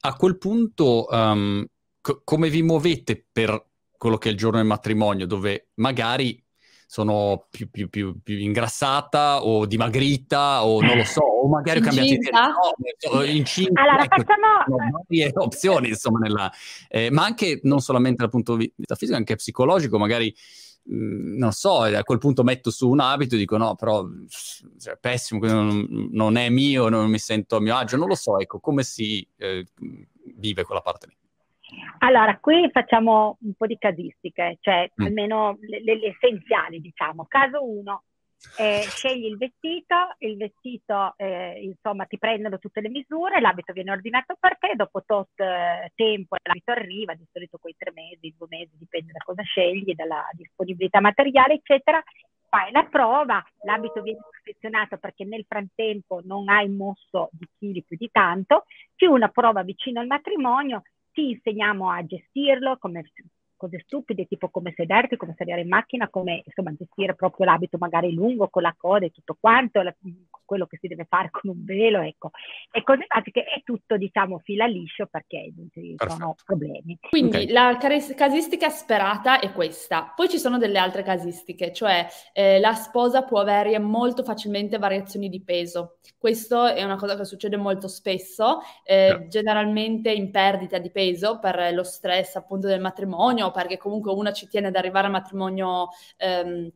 [0.00, 1.66] a quel punto um,
[2.04, 6.38] co- come vi muovete per quello che è il giorno del matrimonio, dove magari
[6.86, 11.82] sono più, più, più, più ingrassata o dimagrita o non lo so, o magari ho
[11.82, 12.48] cambiato idea,
[13.10, 14.92] no, incinta, allora, ecco, facciamo...
[15.06, 16.52] varie opzioni insomma, nella,
[16.88, 20.32] eh, ma anche non solamente dal punto di vista fisico, anche psicologico, magari
[20.92, 24.06] mm, non so, a quel punto metto su un abito e dico no, però
[24.78, 28.38] cioè, pessimo, non, non, è mio, non mi sento a mio agio, non lo so,
[28.38, 29.66] ecco, come si eh,
[30.36, 31.16] vive quella parte lì.
[31.98, 35.04] Allora, qui facciamo un po' di casistiche, cioè mm.
[35.06, 37.24] almeno le, le, le, essenziali, diciamo.
[37.26, 38.02] Caso 1,
[38.58, 43.92] eh, scegli il vestito, il vestito, eh, insomma, ti prendono tutte le misure, l'abito viene
[43.92, 48.48] ordinato per te, dopo tot eh, tempo l'abito arriva, di solito quei tre mesi, due
[48.50, 52.02] mesi, dipende da cosa scegli, dalla disponibilità materiale, eccetera.
[52.46, 57.96] Fai la prova, l'abito viene perfezionato perché nel frattempo non hai mosso di chili più
[57.96, 60.82] di tanto, più una prova vicino al matrimonio
[61.14, 63.02] ti insegniamo a gestirlo come
[63.64, 68.12] cose stupide, tipo come sederti, come salire in macchina, come insomma gestire proprio l'abito magari
[68.12, 69.94] lungo con la coda e tutto quanto, la,
[70.44, 72.30] quello che si deve fare con un velo, ecco.
[72.70, 76.20] E cose basiche è tutto, diciamo, fila liscio perché non ci Perfetto.
[76.20, 76.98] sono problemi.
[77.08, 77.50] Quindi okay.
[77.50, 77.78] la
[78.14, 80.12] casistica sperata è questa.
[80.14, 85.28] Poi ci sono delle altre casistiche, cioè eh, la sposa può avere molto facilmente variazioni
[85.28, 85.98] di peso.
[86.18, 89.26] Questo è una cosa che succede molto spesso, eh, yeah.
[89.28, 94.48] generalmente in perdita di peso per lo stress appunto del matrimonio, perché comunque una ci
[94.48, 96.70] tiene ad arrivare al matrimonio ehm,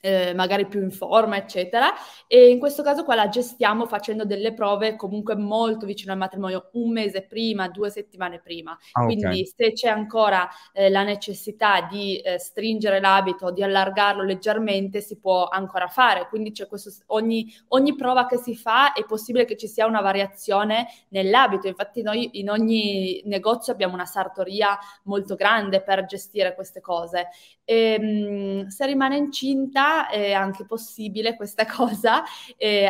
[0.00, 1.92] eh, magari più in forma, eccetera.
[2.26, 6.70] E in questo caso qua la gestiamo facendo delle prove comunque molto vicino al matrimonio,
[6.72, 8.76] un mese prima, due settimane prima.
[8.92, 9.46] Ah, Quindi okay.
[9.46, 15.48] se c'è ancora eh, la necessità di eh, stringere l'abito, di allargarlo leggermente, si può
[15.48, 16.28] ancora fare.
[16.28, 20.00] Quindi c'è questo, ogni, ogni prova che si fa è possibile che ci sia una
[20.00, 21.66] variazione nell'abito.
[21.66, 27.28] Infatti noi in ogni negozio abbiamo una sartoria molto grande per gestire queste cose.
[27.64, 32.22] E, ehm, mh, se rimane incinta è anche possibile questa cosa,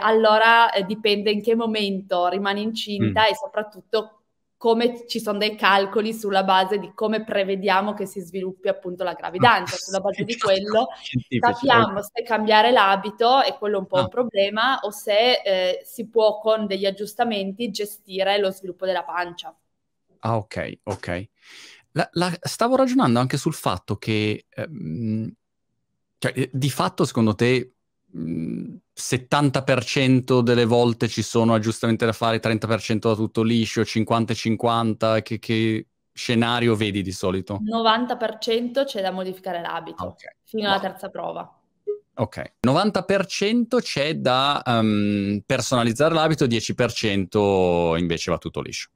[0.01, 3.31] allora eh, dipende in che momento rimane incinta mm.
[3.31, 4.19] e soprattutto
[4.59, 9.15] come ci sono dei calcoli sulla base di come prevediamo che si sviluppi appunto la
[9.15, 9.77] gravidanza.
[9.77, 10.89] Ah, Sulla base di quello
[11.39, 14.03] sappiamo se cambiare l'abito, e quello è un po' ah.
[14.03, 19.57] un problema, o se eh, si può con degli aggiustamenti gestire lo sviluppo della pancia.
[20.21, 21.29] Ah, ok, ok.
[21.93, 25.33] La, la, stavo ragionando anche sul fatto che ehm,
[26.19, 27.73] cioè, eh, di fatto, secondo te,
[28.11, 35.39] mh, 70% delle volte ci sono aggiustamenti da fare, 30% da tutto liscio, 50-50, che,
[35.39, 37.61] che scenario vedi di solito?
[37.63, 40.35] 90% c'è da modificare l'abito, okay.
[40.45, 41.53] fino alla terza prova.
[42.15, 48.91] Ok, 90% c'è da um, personalizzare l'abito, 10% invece va tutto liscio.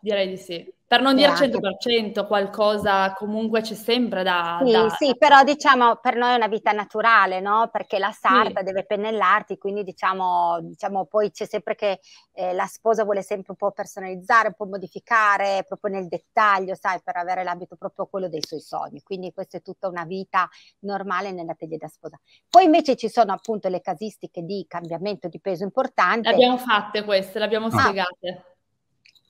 [0.00, 0.72] Direi di sì.
[0.92, 4.60] Per non dire 100%, qualcosa comunque c'è sempre da...
[4.62, 7.70] Sì, da, sì, però diciamo per noi è una vita naturale, no?
[7.72, 8.66] Perché la sarta sì.
[8.66, 12.00] deve pennellarti, quindi diciamo, diciamo poi c'è sempre che
[12.34, 17.00] eh, la sposa vuole sempre un po' personalizzare, un po' modificare, proprio nel dettaglio, sai,
[17.02, 19.00] per avere l'abito proprio quello dei suoi sogni.
[19.00, 20.46] Quindi questa è tutta una vita
[20.80, 22.20] normale nella teglia da sposa.
[22.50, 26.28] Poi invece ci sono appunto le casistiche di cambiamento di peso importante.
[26.28, 27.80] Le abbiamo fatte queste, le abbiamo ah.
[27.80, 28.51] spiegate.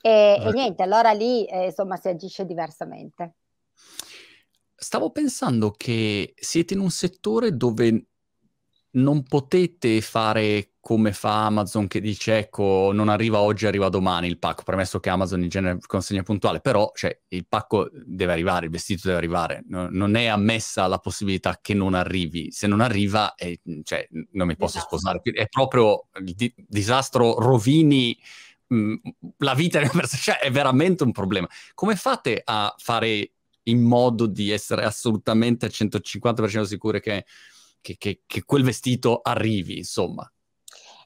[0.04, 3.36] E, e niente, allora lì eh, insomma si agisce diversamente.
[4.74, 8.06] stavo pensando che siete in un settore dove
[8.94, 14.38] non potete fare come fa Amazon che dice ecco non arriva oggi, arriva domani il
[14.38, 18.72] pacco, premesso che Amazon in genere consegna puntuale, però cioè, il pacco deve arrivare, il
[18.72, 23.36] vestito deve arrivare, no, non è ammessa la possibilità che non arrivi, se non arriva
[23.36, 24.98] eh, cioè, non mi posso esatto.
[24.98, 28.18] sposare, è proprio il di- disastro, rovini
[28.72, 28.94] mh, mm,
[29.38, 31.48] la vita di una persona, cioè è veramente un problema.
[31.74, 33.32] Come fate a fare
[33.64, 37.24] in modo di essere assolutamente al 150% sicure che,
[37.80, 40.30] che, che, che quel vestito arrivi, insomma?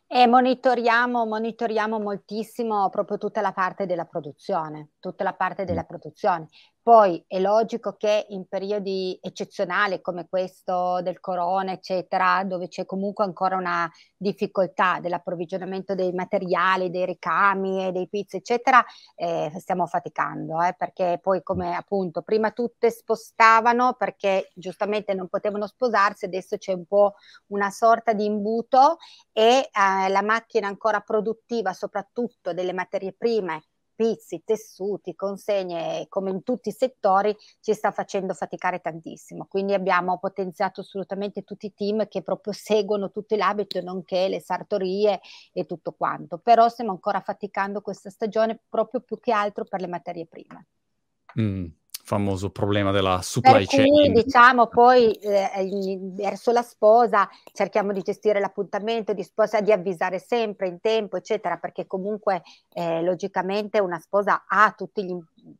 [0.08, 6.48] E monitoriamo, monitoriamo moltissimo proprio tutta la parte della produzione, tutta la parte della produzione.
[6.86, 13.24] Poi è logico che in periodi eccezionali come questo del corona, eccetera, dove c'è comunque
[13.24, 18.84] ancora una difficoltà dell'approvvigionamento dei materiali, dei ricami e dei pizzi, eccetera,
[19.16, 25.66] eh, stiamo faticando, eh, perché poi come appunto prima tutte spostavano perché giustamente non potevano
[25.66, 27.14] sposarsi, adesso c'è un po'
[27.48, 28.98] una sorta di imbuto
[29.32, 33.64] e eh, la macchina ancora produttiva, soprattutto delle materie prime,
[33.96, 39.46] pizzi, tessuti, consegne, come in tutti i settori, ci sta facendo faticare tantissimo.
[39.46, 45.20] Quindi abbiamo potenziato assolutamente tutti i team che proprio seguono tutto l'abito, nonché le sartorie
[45.52, 46.38] e tutto quanto.
[46.38, 50.66] Però stiamo ancora faticando questa stagione proprio più che altro per le materie prime.
[51.40, 51.66] Mm
[52.06, 54.12] famoso problema della supply per chain.
[54.12, 60.68] diciamo poi eh, verso la sposa cerchiamo di gestire l'appuntamento di sposa, di avvisare sempre
[60.68, 62.42] in tempo, eccetera, perché comunque
[62.74, 65.10] eh, logicamente una sposa ha tutti gli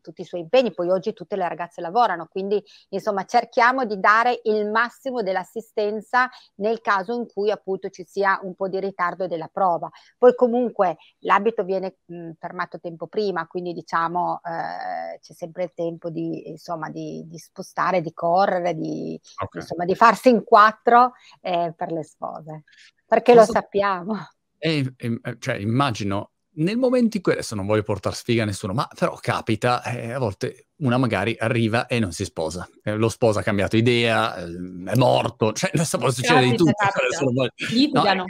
[0.01, 4.41] tutti i suoi impegni, poi oggi tutte le ragazze lavorano, quindi insomma cerchiamo di dare
[4.45, 9.49] il massimo dell'assistenza nel caso in cui appunto ci sia un po' di ritardo della
[9.49, 9.91] prova.
[10.19, 16.11] Poi comunque l'abito viene mh, fermato tempo prima, quindi diciamo eh, c'è sempre il tempo
[16.11, 19.61] di, insomma, di, di spostare, di correre, di, okay.
[19.61, 22.65] insomma, di farsi in quattro eh, per le spose,
[23.07, 23.47] perché Posso...
[23.47, 24.15] lo sappiamo.
[24.59, 28.73] Eh, eh, cioè, immagino nel momento in cui adesso non voglio portare sfiga a nessuno,
[28.73, 32.69] ma però capita, eh, a volte una magari arriva e non si sposa.
[32.83, 34.45] Eh, lo sposo ha cambiato idea, eh,
[34.87, 36.73] è morto, cioè adesso può succedere di tutto.
[37.33, 37.51] Voglio...
[37.71, 38.21] Litigano.
[38.21, 38.27] No,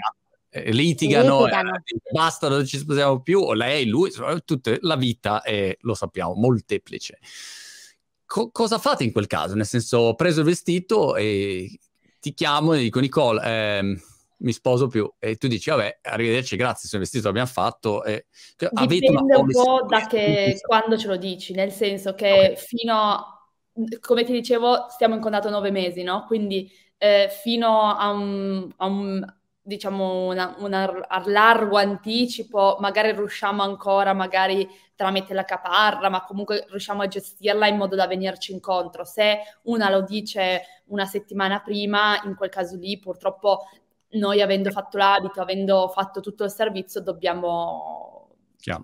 [0.49, 1.77] eh, litigano, litigano.
[1.77, 4.11] Eh, basta, non ci sposiamo più, o lei, lui,
[4.45, 7.19] tutta la vita è, lo sappiamo, molteplice.
[8.25, 9.55] Co- cosa fate in quel caso?
[9.55, 11.79] Nel senso, ho preso il vestito e
[12.21, 14.01] ti chiamo e dico, Nicole, ehm,
[14.39, 18.69] mi sposo più e tu dici vabbè arrivederci grazie il vestito l'abbiamo fatto e cioè,
[18.87, 22.57] dipende un po' da che quando ce lo dici nel senso che okay.
[22.57, 23.37] fino a,
[24.01, 26.25] come ti dicevo stiamo in contatto nove mesi no?
[26.27, 29.35] Quindi eh, fino a un, a un
[29.67, 36.67] diciamo una, una, a largo anticipo magari riusciamo ancora magari tramite la caparra ma comunque
[36.69, 39.05] riusciamo a gestirla in modo da venirci incontro.
[39.05, 43.65] Se una lo dice una settimana prima in quel caso lì purtroppo
[44.17, 48.17] noi avendo fatto l'abito, avendo fatto tutto il servizio, dobbiamo
[48.67, 48.83] Chiaro.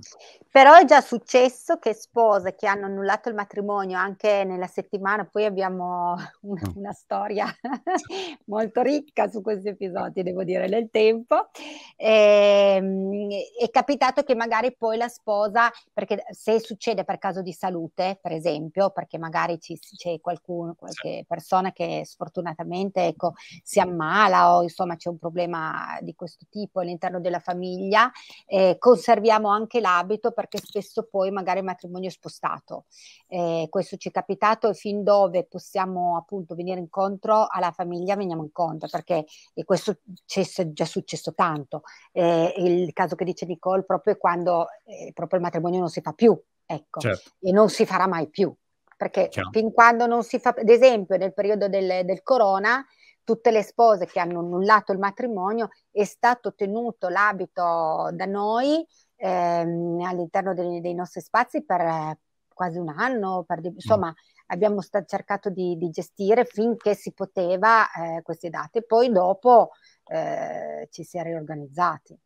[0.52, 5.46] Però è già successo che spose che hanno annullato il matrimonio anche nella settimana, poi
[5.46, 6.76] abbiamo una, mm.
[6.76, 7.46] una storia
[8.44, 11.48] molto ricca su questi episodi, devo dire, nel tempo.
[11.96, 17.54] E, ehm, è capitato che magari poi la sposa, perché se succede per caso di
[17.54, 24.54] salute, per esempio, perché magari ci, c'è qualcuno, qualche persona che sfortunatamente ecco, si ammala
[24.54, 28.10] o insomma c'è un problema di questo tipo all'interno della famiglia,
[28.44, 32.86] eh, conserviamo anche l'abito perché spesso poi magari il matrimonio è spostato.
[33.28, 38.42] Eh, questo ci è capitato e fin dove possiamo appunto venire incontro alla famiglia veniamo
[38.42, 39.24] incontro perché
[39.54, 41.82] e questo c'è già successo tanto.
[42.10, 46.00] Eh, il caso che dice Nicole proprio è quando eh, proprio il matrimonio non si
[46.00, 47.30] fa più, ecco, certo.
[47.40, 48.52] e non si farà mai più.
[48.96, 49.50] Perché Chiaro.
[49.52, 52.84] fin quando non si fa, ad esempio nel periodo del, del corona,
[53.24, 58.84] tutte le spose che hanno annullato il matrimonio è stato tenuto l'abito da noi
[59.16, 62.18] ehm, all'interno dei, dei, nostri spazi per eh,
[62.52, 64.12] quasi un anno, per, insomma mm.
[64.46, 69.70] abbiamo sta, cercato di, di, gestire finché si poteva eh, queste date, poi dopo
[70.06, 72.18] eh, ci si è riorganizzati.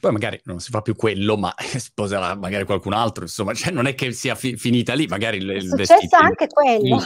[0.00, 3.86] Poi magari non si fa più quello, ma sposerà magari qualcun altro, insomma, cioè non
[3.86, 6.16] è che sia fi- finita lì, magari il, il vestito...
[6.16, 7.00] anche quello.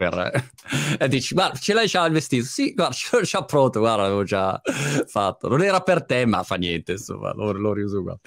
[0.00, 0.48] Per...
[0.98, 2.46] e dici, guarda, ce l'hai già il vestito?
[2.46, 4.58] Sì, guarda, ce l'ho già pronto, guarda, l'avevo già
[5.06, 5.46] fatto.
[5.46, 8.18] Non era per te, ma fa niente, insomma, lo, lo riuso qua.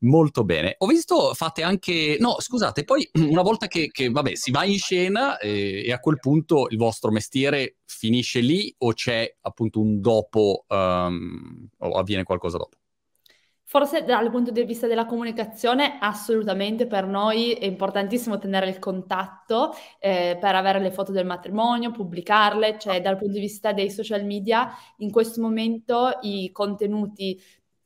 [0.00, 0.76] Molto bene.
[0.78, 2.16] Ho visto, fate anche...
[2.18, 5.98] No, scusate, poi una volta che, che vabbè, si va in scena eh, e a
[5.98, 12.22] quel punto il vostro mestiere finisce lì o c'è appunto un dopo um, o avviene
[12.22, 12.77] qualcosa dopo?
[13.70, 19.74] Forse dal punto di vista della comunicazione, assolutamente per noi è importantissimo tenere il contatto
[19.98, 24.24] eh, per avere le foto del matrimonio, pubblicarle, cioè dal punto di vista dei social
[24.24, 24.70] media
[25.00, 27.38] in questo momento i contenuti,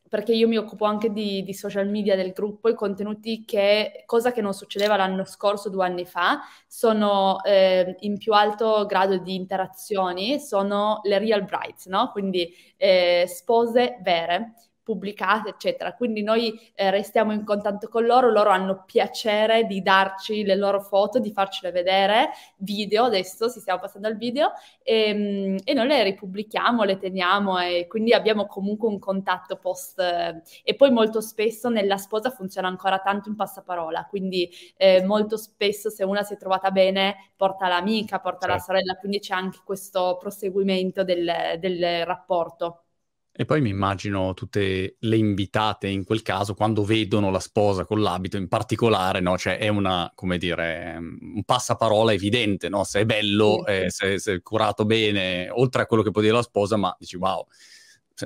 [0.08, 4.30] perché io mi occupo anche di, di social media del gruppo, i contenuti che, cosa
[4.30, 9.34] che non succedeva l'anno scorso, due anni fa, sono eh, in più alto grado di
[9.34, 12.10] interazioni, sono le real brides, no?
[12.12, 14.52] Quindi eh, spose vere
[14.82, 15.94] pubblicate, eccetera.
[15.94, 20.80] Quindi noi eh, restiamo in contatto con loro, loro hanno piacere di darci le loro
[20.80, 24.52] foto, di farcele vedere, video, adesso si stiamo passando al video,
[24.82, 29.98] e, ehm, e noi le ripubblichiamo, le teniamo e quindi abbiamo comunque un contatto post.
[30.00, 35.36] Eh, e poi molto spesso nella sposa funziona ancora tanto in passaparola, quindi eh, molto
[35.36, 38.54] spesso se una si è trovata bene porta l'amica, porta certo.
[38.54, 42.84] la sorella, quindi c'è anche questo proseguimento del, del rapporto.
[43.34, 48.02] E poi mi immagino tutte le invitate in quel caso quando vedono la sposa con
[48.02, 49.38] l'abito in particolare, no?
[49.38, 52.84] Cioè è una, come dire, un passaparola evidente, no?
[52.84, 56.34] Se è bello, eh, se, se, è curato bene, oltre a quello che può dire
[56.34, 57.46] la sposa, ma dici wow,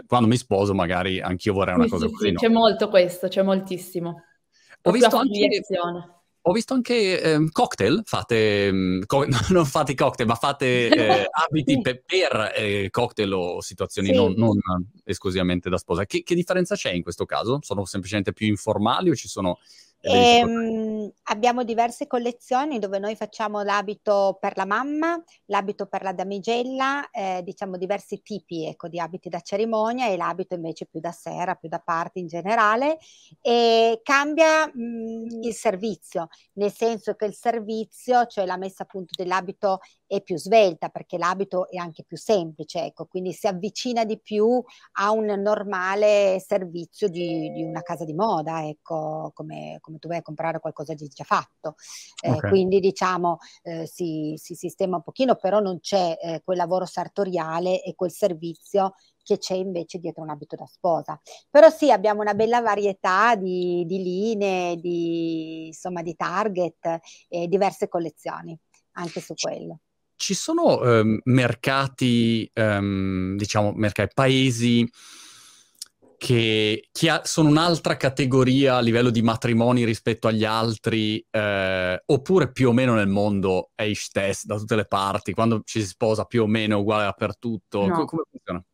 [0.08, 2.26] quando mi sposo magari anch'io vorrei una sì, cosa sì, così.
[2.26, 2.38] Sì, no?
[2.40, 4.22] c'è molto questo, c'è moltissimo.
[4.82, 5.48] Ho visto anche
[6.48, 11.80] ho visto anche eh, cocktail, fate, mm, co- non fate cocktail, ma fate eh, abiti
[11.80, 14.14] pe- per eh, cocktail o situazioni sì.
[14.14, 14.56] non, non,
[15.04, 16.06] esclusivamente da sposa.
[16.06, 17.58] Che, che, differenza c'è in questo caso?
[17.62, 19.58] Sono semplicemente più informali o ci sono
[20.08, 27.10] Ehm, abbiamo diverse collezioni dove noi facciamo l'abito per la mamma, l'abito per la damigella,
[27.10, 31.54] eh, diciamo diversi tipi ecco, di abiti da cerimonia e l'abito invece più da sera,
[31.54, 32.98] più da party in generale.
[33.40, 38.86] E cambia mh, mm, il servizio, nel senso che il servizio, cioè la messa a
[38.86, 44.04] punto dell'abito è più svelta perché l'abito è anche più semplice, ecco, quindi si avvicina
[44.04, 44.62] di più
[44.98, 50.18] a un normale servizio di, di una casa di moda, ecco, come, come, tu vai
[50.18, 51.76] a comprare qualcosa di già fatto.
[52.22, 52.50] Eh, okay.
[52.50, 57.82] Quindi diciamo eh, si, si, sistema un pochino, però non c'è eh, quel lavoro sartoriale
[57.82, 61.20] e quel servizio che c'è invece dietro un abito da sposa.
[61.50, 67.88] Però sì, abbiamo una bella varietà di, di linee, di, insomma, di target e diverse
[67.88, 68.56] collezioni
[68.92, 69.80] anche su quello
[70.16, 74.90] ci sono um, mercati, um, diciamo, mercati, paesi
[76.18, 82.68] che, che sono un'altra categoria a livello di matrimoni rispetto agli altri, eh, oppure più
[82.68, 86.42] o meno nel mondo è istess da tutte le parti, quando ci si sposa più
[86.42, 87.86] o meno è uguale dappertutto?
[87.86, 88.04] No.
[88.04, 88.64] come funziona?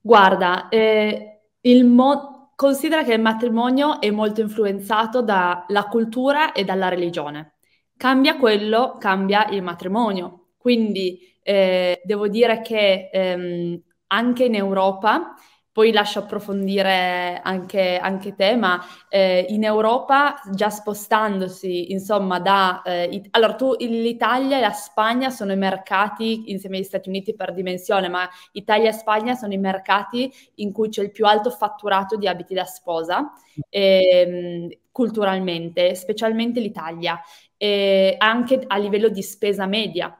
[0.00, 6.88] Guarda, eh, il mo- considera che il matrimonio è molto influenzato dalla cultura e dalla
[6.88, 7.54] religione.
[7.96, 15.34] Cambia quello, cambia il matrimonio quindi eh, devo dire che ehm, anche in Europa,
[15.72, 22.82] poi lascio approfondire anche, anche te, ma eh, in Europa già spostandosi, insomma, da...
[22.84, 27.34] Eh, it- allora, tu, l'Italia e la Spagna sono i mercati, insieme agli Stati Uniti
[27.34, 31.50] per dimensione, ma Italia e Spagna sono i mercati in cui c'è il più alto
[31.50, 33.32] fatturato di abiti da sposa,
[33.70, 37.20] ehm, culturalmente, specialmente l'Italia,
[37.56, 40.14] e anche a livello di spesa media.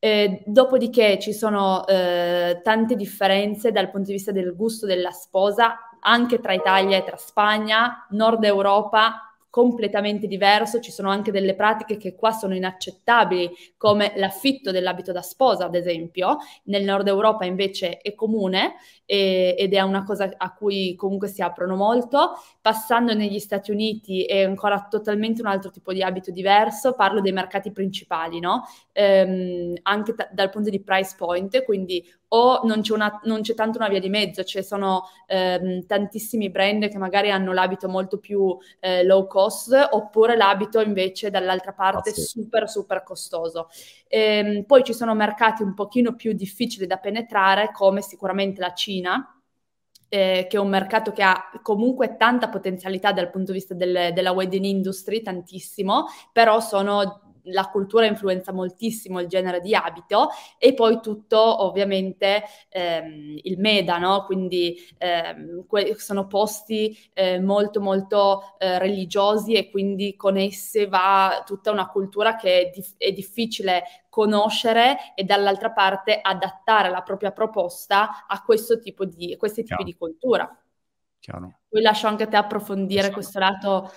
[0.00, 5.76] Eh, dopodiché ci sono eh, tante differenze dal punto di vista del gusto della sposa,
[6.00, 11.96] anche tra Italia e tra Spagna, Nord Europa completamente diverso, ci sono anche delle pratiche
[11.96, 17.98] che qua sono inaccettabili, come l'affitto dell'abito da sposa, ad esempio, nel nord Europa invece
[17.98, 18.74] è comune
[19.04, 22.32] e, ed è una cosa a cui comunque si aprono molto.
[22.60, 27.32] Passando negli Stati Uniti è ancora totalmente un altro tipo di abito diverso, parlo dei
[27.32, 28.64] mercati principali, no?
[28.92, 33.54] Ehm, anche t- dal punto di price point, quindi o non c'è, una, non c'è,
[33.54, 38.18] tanto una via di mezzo, ci sono ehm, tantissimi brand che magari hanno l'abito molto
[38.18, 42.22] più eh, low cost, oppure l'abito invece dall'altra parte ah, sì.
[42.22, 43.68] super super costoso.
[44.08, 49.38] Ehm, poi ci sono mercati un pochino più difficili da penetrare, come sicuramente la Cina,
[50.08, 54.12] eh, che è un mercato che ha comunque tanta potenzialità dal punto di vista del,
[54.12, 60.28] della wedding industry, tantissimo, però sono la cultura influenza moltissimo il genere di abito
[60.58, 64.24] e poi tutto ovviamente ehm, il meda, no?
[64.24, 71.42] quindi ehm, que- sono posti eh, molto molto eh, religiosi e quindi con esse va
[71.44, 77.30] tutta una cultura che è, dif- è difficile conoscere e dall'altra parte adattare la propria
[77.32, 79.84] proposta a questo tipo di, questi tipi Chiaro.
[79.84, 80.62] di cultura.
[81.20, 81.58] Chiaro.
[81.68, 83.90] Poi lascio anche a te approfondire questo lato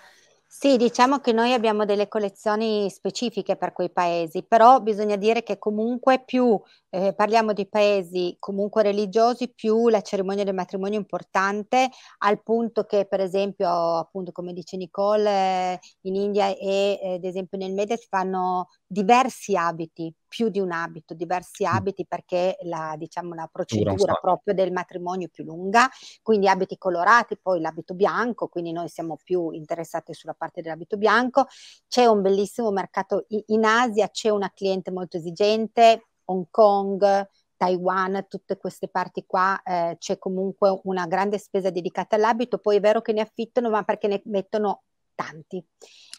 [0.54, 5.58] Sì, diciamo che noi abbiamo delle collezioni specifiche per quei paesi, però bisogna dire che
[5.58, 6.60] comunque più
[6.92, 11.90] eh, parliamo di paesi comunque religiosi, più la cerimonia del matrimonio è importante,
[12.20, 17.58] al punto che per esempio, appunto come dice Nicole, in India e eh, ad esempio
[17.58, 21.68] nel Media si fanno diversi abiti, più di un abito, diversi mm.
[21.68, 25.90] abiti perché la, diciamo, la procedura proprio del matrimonio è più lunga,
[26.22, 31.48] quindi abiti colorati, poi l'abito bianco, quindi noi siamo più interessati sulla parte dell'abito bianco.
[31.88, 37.28] C'è un bellissimo mercato in Asia, c'è una cliente molto esigente, Hong Kong,
[37.58, 42.80] Taiwan, tutte queste parti qua eh, c'è comunque una grande spesa dedicata all'abito, poi è
[42.80, 45.64] vero che ne affittano, ma perché ne mettono tanti.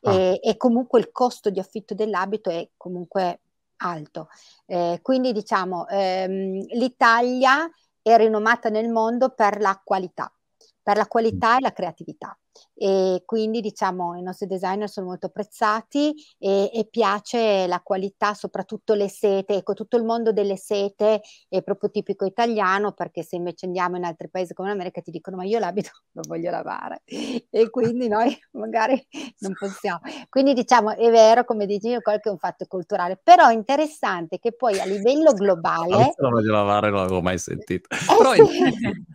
[0.03, 0.13] Ah.
[0.15, 3.41] E, e, comunque il costo di affitto dell'abito è comunque
[3.79, 4.29] alto.
[4.67, 7.69] Eh, quindi diciamo, ehm, l'Italia
[8.01, 10.33] è rinomata nel mondo per la qualità,
[10.81, 12.37] per la qualità e la creatività
[12.75, 18.95] e quindi diciamo i nostri designer sono molto apprezzati e, e, piace la qualità, soprattutto
[18.95, 23.67] le sete, ecco tutto il mondo delle sete è proprio tipico italiano perché se invece
[23.67, 27.71] andiamo in altri paesi come l'America ti dicono ma io l'abito lo voglio lavare e
[27.71, 29.01] quindi noi magari
[29.39, 30.01] non possiamo.
[30.29, 34.39] Quindi diciamo è vero come dici io qualche è un fatto culturale, però è interessante
[34.39, 36.15] che poi a livello globale...
[36.17, 37.89] Non voglio lavare, non l'avevo mai sentito.
[37.95, 38.43] Eh, però sì.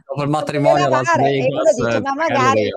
[0.05, 1.75] dopo il matrimonio a Las Vegas...
[1.75, 2.69] Dice, ma magari...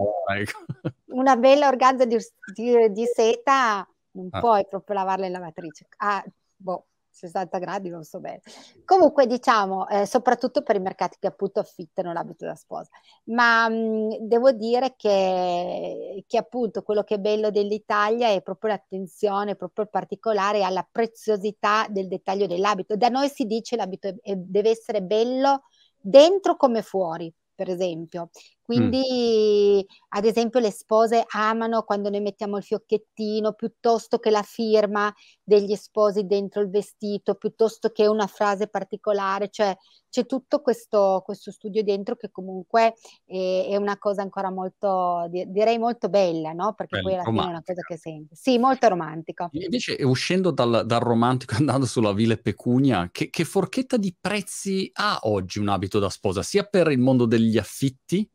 [0.51, 2.16] Ecco una bella organza di,
[2.55, 4.40] di, di seta non ah.
[4.40, 5.86] puoi proprio lavarla in lavatrice.
[5.98, 6.24] Ah,
[6.57, 8.40] boh, 60 gradi, non so bene.
[8.84, 12.88] Comunque, diciamo, eh, soprattutto per i mercati che appunto affittano l'abito da sposa.
[13.24, 18.70] Ma mh, mm, devo dire che, che, appunto quello che è bello dell'Italia è proprio
[18.70, 22.96] l'attenzione, proprio il particolare alla preziosità del dettaglio dell'abito.
[22.96, 25.64] Da noi si dice che l'abito è, è, deve essere bello
[26.01, 28.30] dentro come fuori per esempio.
[28.70, 29.96] Quindi, mm.
[30.10, 35.12] ad esempio, le spose amano quando noi mettiamo il fiocchettino piuttosto che la firma
[35.42, 39.76] degli sposi dentro il vestito, piuttosto che una frase particolare, cioè
[40.08, 42.94] c'è tutto questo, questo studio dentro che comunque
[43.24, 46.74] è, è, una cosa ancora molto, direi molto bella, no?
[46.74, 47.32] Perché Bello, poi alla romantico.
[47.32, 48.34] fine è una cosa che senti.
[48.36, 49.48] Sì, molto romantico.
[49.50, 55.18] Invece, uscendo dal, dal romantico, andando sulla vile pecunia, che, che forchetta di prezzi ha
[55.22, 58.28] oggi un abito da sposa, sia per il mondo degli affitti,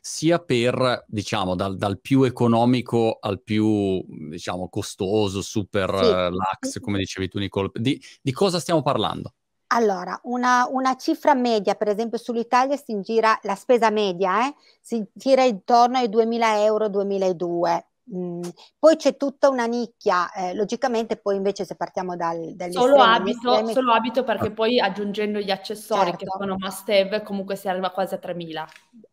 [0.00, 6.10] sia per, diciamo, dal, dal, più economico al più, diciamo, costoso, super sì.
[6.10, 7.70] uh, lax, come dicevi tu Nicole.
[7.74, 9.34] Di, di cosa stiamo parlando?
[9.72, 15.04] Allora, una, una, cifra media, per esempio sull'Italia si gira, la spesa media, eh, si
[15.12, 17.89] gira intorno ai 2.000 euro, 2.002.
[18.12, 18.42] Mm.
[18.78, 23.50] Poi c'è tutta una nicchia, eh, logicamente poi invece se partiamo dal, solo, estremi, abito,
[23.52, 23.72] estremi...
[23.72, 24.52] solo abito perché ah.
[24.52, 26.16] poi aggiungendo gli accessori certo.
[26.16, 28.64] che sono must have comunque si arriva quasi a 3.000.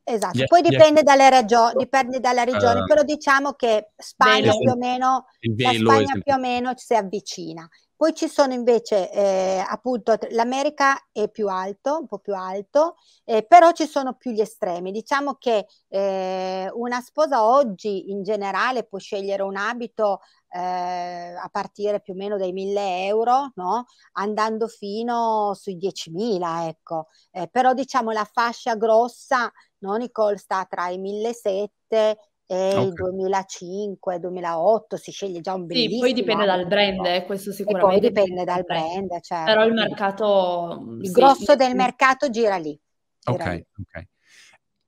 [0.03, 4.77] Esatto, poi dipende, dalle regio- dipende dalla regione, uh, però diciamo che Spagna più o
[4.77, 5.25] meno,
[5.57, 7.69] la Spagna più o meno si avvicina.
[7.97, 12.95] Poi ci sono invece, eh, appunto, l'America è più alto, un po' più alto,
[13.25, 14.91] eh, però ci sono più gli estremi.
[14.91, 20.19] Diciamo che eh, una sposa oggi in generale può scegliere un abito
[20.49, 20.59] eh,
[21.41, 23.85] a partire più o meno dai 1000 euro, no?
[24.13, 27.07] andando fino sui 10.000, ecco.
[27.31, 32.15] Eh, però diciamo la fascia grossa, no, Nicole, sta tra i 1.700
[32.49, 32.87] e okay.
[32.87, 35.93] il 2005, 2008 si sceglie già un bellissimo.
[35.93, 37.95] Sì, poi dipende dal brand, eh, questo sicuramente.
[37.95, 39.45] E poi dipende dal brand, certo.
[39.45, 40.97] Però il mercato...
[41.01, 42.79] Il sì, grosso del mercato gira lì.
[43.19, 43.65] Gira ok, lì.
[43.81, 44.07] ok.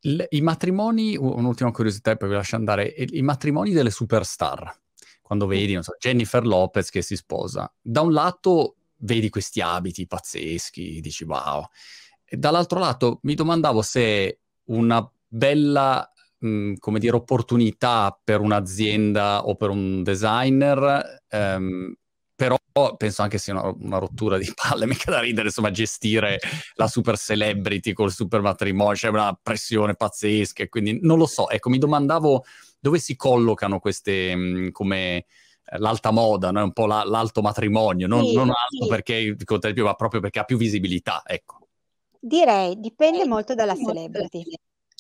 [0.02, 4.74] Il, I matrimoni, un'ultima curiosità e poi vi lascio andare, i matrimoni delle superstar,
[5.22, 10.08] quando vedi, non so, Jennifer Lopez che si sposa, da un lato vedi questi abiti
[10.08, 11.66] pazzeschi, dici wow,
[12.24, 19.56] e dall'altro lato mi domandavo se una bella mh, come dire, opportunità per un'azienda o
[19.56, 21.94] per un designer, ehm,
[22.36, 22.58] però
[22.96, 26.40] penso anche sia una, una, rottura di palle, mica da ridere, insomma, gestire
[26.76, 31.70] la super celebrity col super matrimonio, c'è una pressione pazzesca, quindi non lo so, ecco,
[31.70, 32.44] mi domandavo
[32.80, 35.26] dove si collocano queste, mh, come eh,
[35.78, 36.64] l'alta moda, no?
[36.64, 38.88] un po' la, l'alto matrimonio, non, sì, non alto sì.
[38.88, 41.58] perché conta più, ma proprio perché ha più visibilità, ecco.
[42.22, 44.44] Direi, dipende molto dalla celebrity.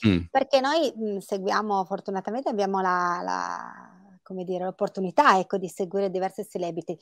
[0.07, 0.25] Mm.
[0.31, 6.45] Perché noi mh, seguiamo, fortunatamente abbiamo la, la come dire, l'opportunità ecco, di seguire diverse
[6.45, 6.95] celebrity.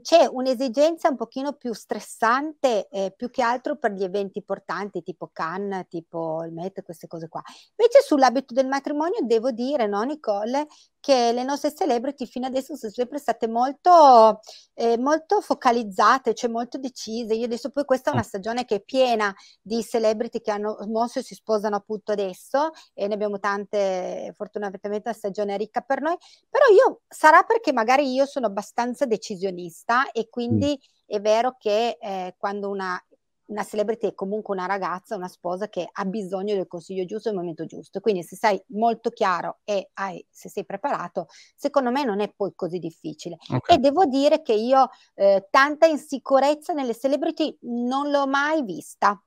[0.00, 5.30] C'è un'esigenza un pochino più stressante, eh, più che altro per gli eventi importanti, tipo
[5.32, 7.42] Cannes, tipo il Met, queste cose qua.
[7.76, 10.68] Invece sull'abito del matrimonio devo dire, no, Nicole,
[11.00, 14.40] che le nostre celebrity fino adesso sono sempre state molto,
[14.74, 17.34] eh, molto focalizzate, cioè molto decise.
[17.34, 18.26] Io adesso poi questa è una mm.
[18.26, 23.08] stagione che è piena di celebrity che hanno mosso e si sposano appunto adesso e
[23.08, 26.16] ne abbiamo tante, fortunatamente una stagione ricca per noi,
[26.48, 31.16] però io sarà perché magari io sono abbastanza decisionista e quindi mm.
[31.16, 33.02] è vero che eh, quando una
[33.50, 37.38] una celebrity è comunque una ragazza, una sposa che ha bisogno del consiglio giusto nel
[37.38, 38.00] momento giusto.
[38.00, 41.26] Quindi se sei molto chiaro e hai, se sei preparato,
[41.56, 43.36] secondo me non è poi così difficile.
[43.48, 43.76] Okay.
[43.76, 49.20] E devo dire che io eh, tanta insicurezza nelle celebrity non l'ho mai vista.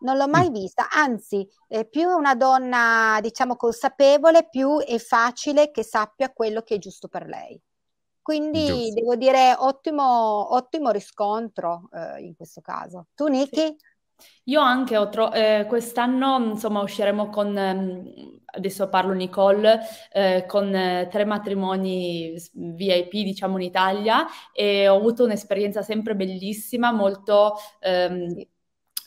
[0.00, 0.52] Non l'ho mai mm.
[0.52, 6.62] vista, anzi, eh, più è una donna, diciamo, consapevole, più è facile che sappia quello
[6.62, 7.60] che è giusto per lei.
[8.28, 9.00] Quindi Giusto.
[9.00, 13.06] devo dire ottimo, ottimo riscontro eh, in questo caso.
[13.14, 13.74] Tu Niki?
[14.44, 19.80] Io anche ho tro- eh, quest'anno insomma usciremo con, ehm, adesso parlo Nicole,
[20.12, 26.92] eh, con eh, tre matrimoni VIP diciamo in Italia e ho avuto un'esperienza sempre bellissima,
[26.92, 27.54] molto...
[27.80, 28.46] Ehm,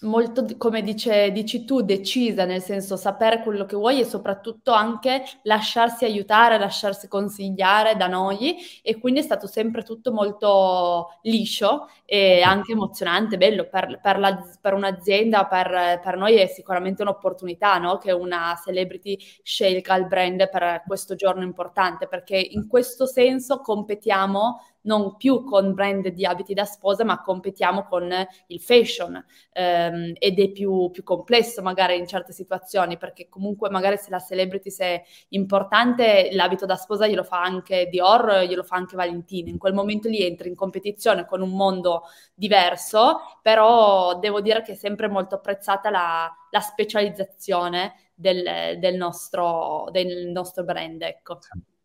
[0.01, 5.23] molto, come dice, dici tu, decisa, nel senso sapere quello che vuoi e soprattutto anche
[5.43, 12.41] lasciarsi aiutare, lasciarsi consigliare da noi e quindi è stato sempre tutto molto liscio e
[12.41, 17.97] anche emozionante, bello per, per, la, per un'azienda, per, per, noi è sicuramente un'opportunità no?
[17.97, 24.59] che una celebrity scelga il brand per questo giorno importante perché in questo senso competiamo
[24.83, 28.11] non più con brand di abiti da sposa, ma competiamo con
[28.47, 29.23] il fashion
[29.53, 34.19] ehm, ed è più, più, complesso magari in certe situazioni, perché comunque magari se la
[34.19, 39.57] celebrity è importante, l'abito da sposa glielo fa anche Dior, glielo fa anche Valentino, in
[39.57, 42.03] quel momento lì entri in competizione con un mondo
[42.33, 49.87] diverso, però devo dire che è sempre molto apprezzata la, la specializzazione del, del, nostro,
[49.91, 51.39] del nostro brand, ecco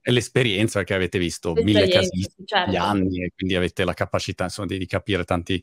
[0.09, 2.67] e l'esperienza che avete visto mille casi certo.
[2.67, 5.61] negli anni e quindi avete la capacità insomma, di, di capire tanti,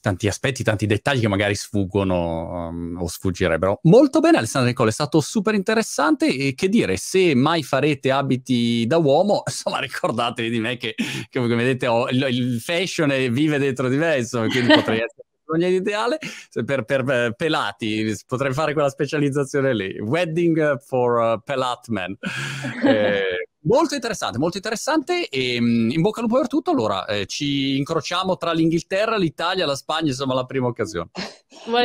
[0.00, 3.78] tanti, aspetti, tanti dettagli che magari sfuggono um, o sfuggirebbero.
[3.84, 8.84] Molto bene Alessandro Nicola, è stato super interessante e che dire, se mai farete abiti
[8.84, 13.58] da uomo, insomma ricordatevi di me che, che come vedete ho, il, il fashion vive
[13.58, 16.18] dentro di me, insomma, quindi potrei essere ogni ideale
[16.64, 22.16] per, per uh, pelati potrei fare quella specializzazione lì wedding for uh, pelat men
[22.84, 23.22] eh,
[23.60, 26.70] Molto interessante, molto interessante e mm, in bocca al lupo per tutto.
[26.70, 31.10] Allora, eh, ci incrociamo tra l'Inghilterra, l'Italia, la Spagna, insomma, la prima occasione.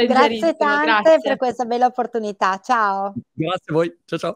[0.06, 1.20] grazie tante grazie.
[1.22, 2.60] per questa bella opportunità.
[2.64, 3.14] Ciao.
[3.34, 3.98] Grazie a voi.
[4.06, 4.32] Ciao ciao.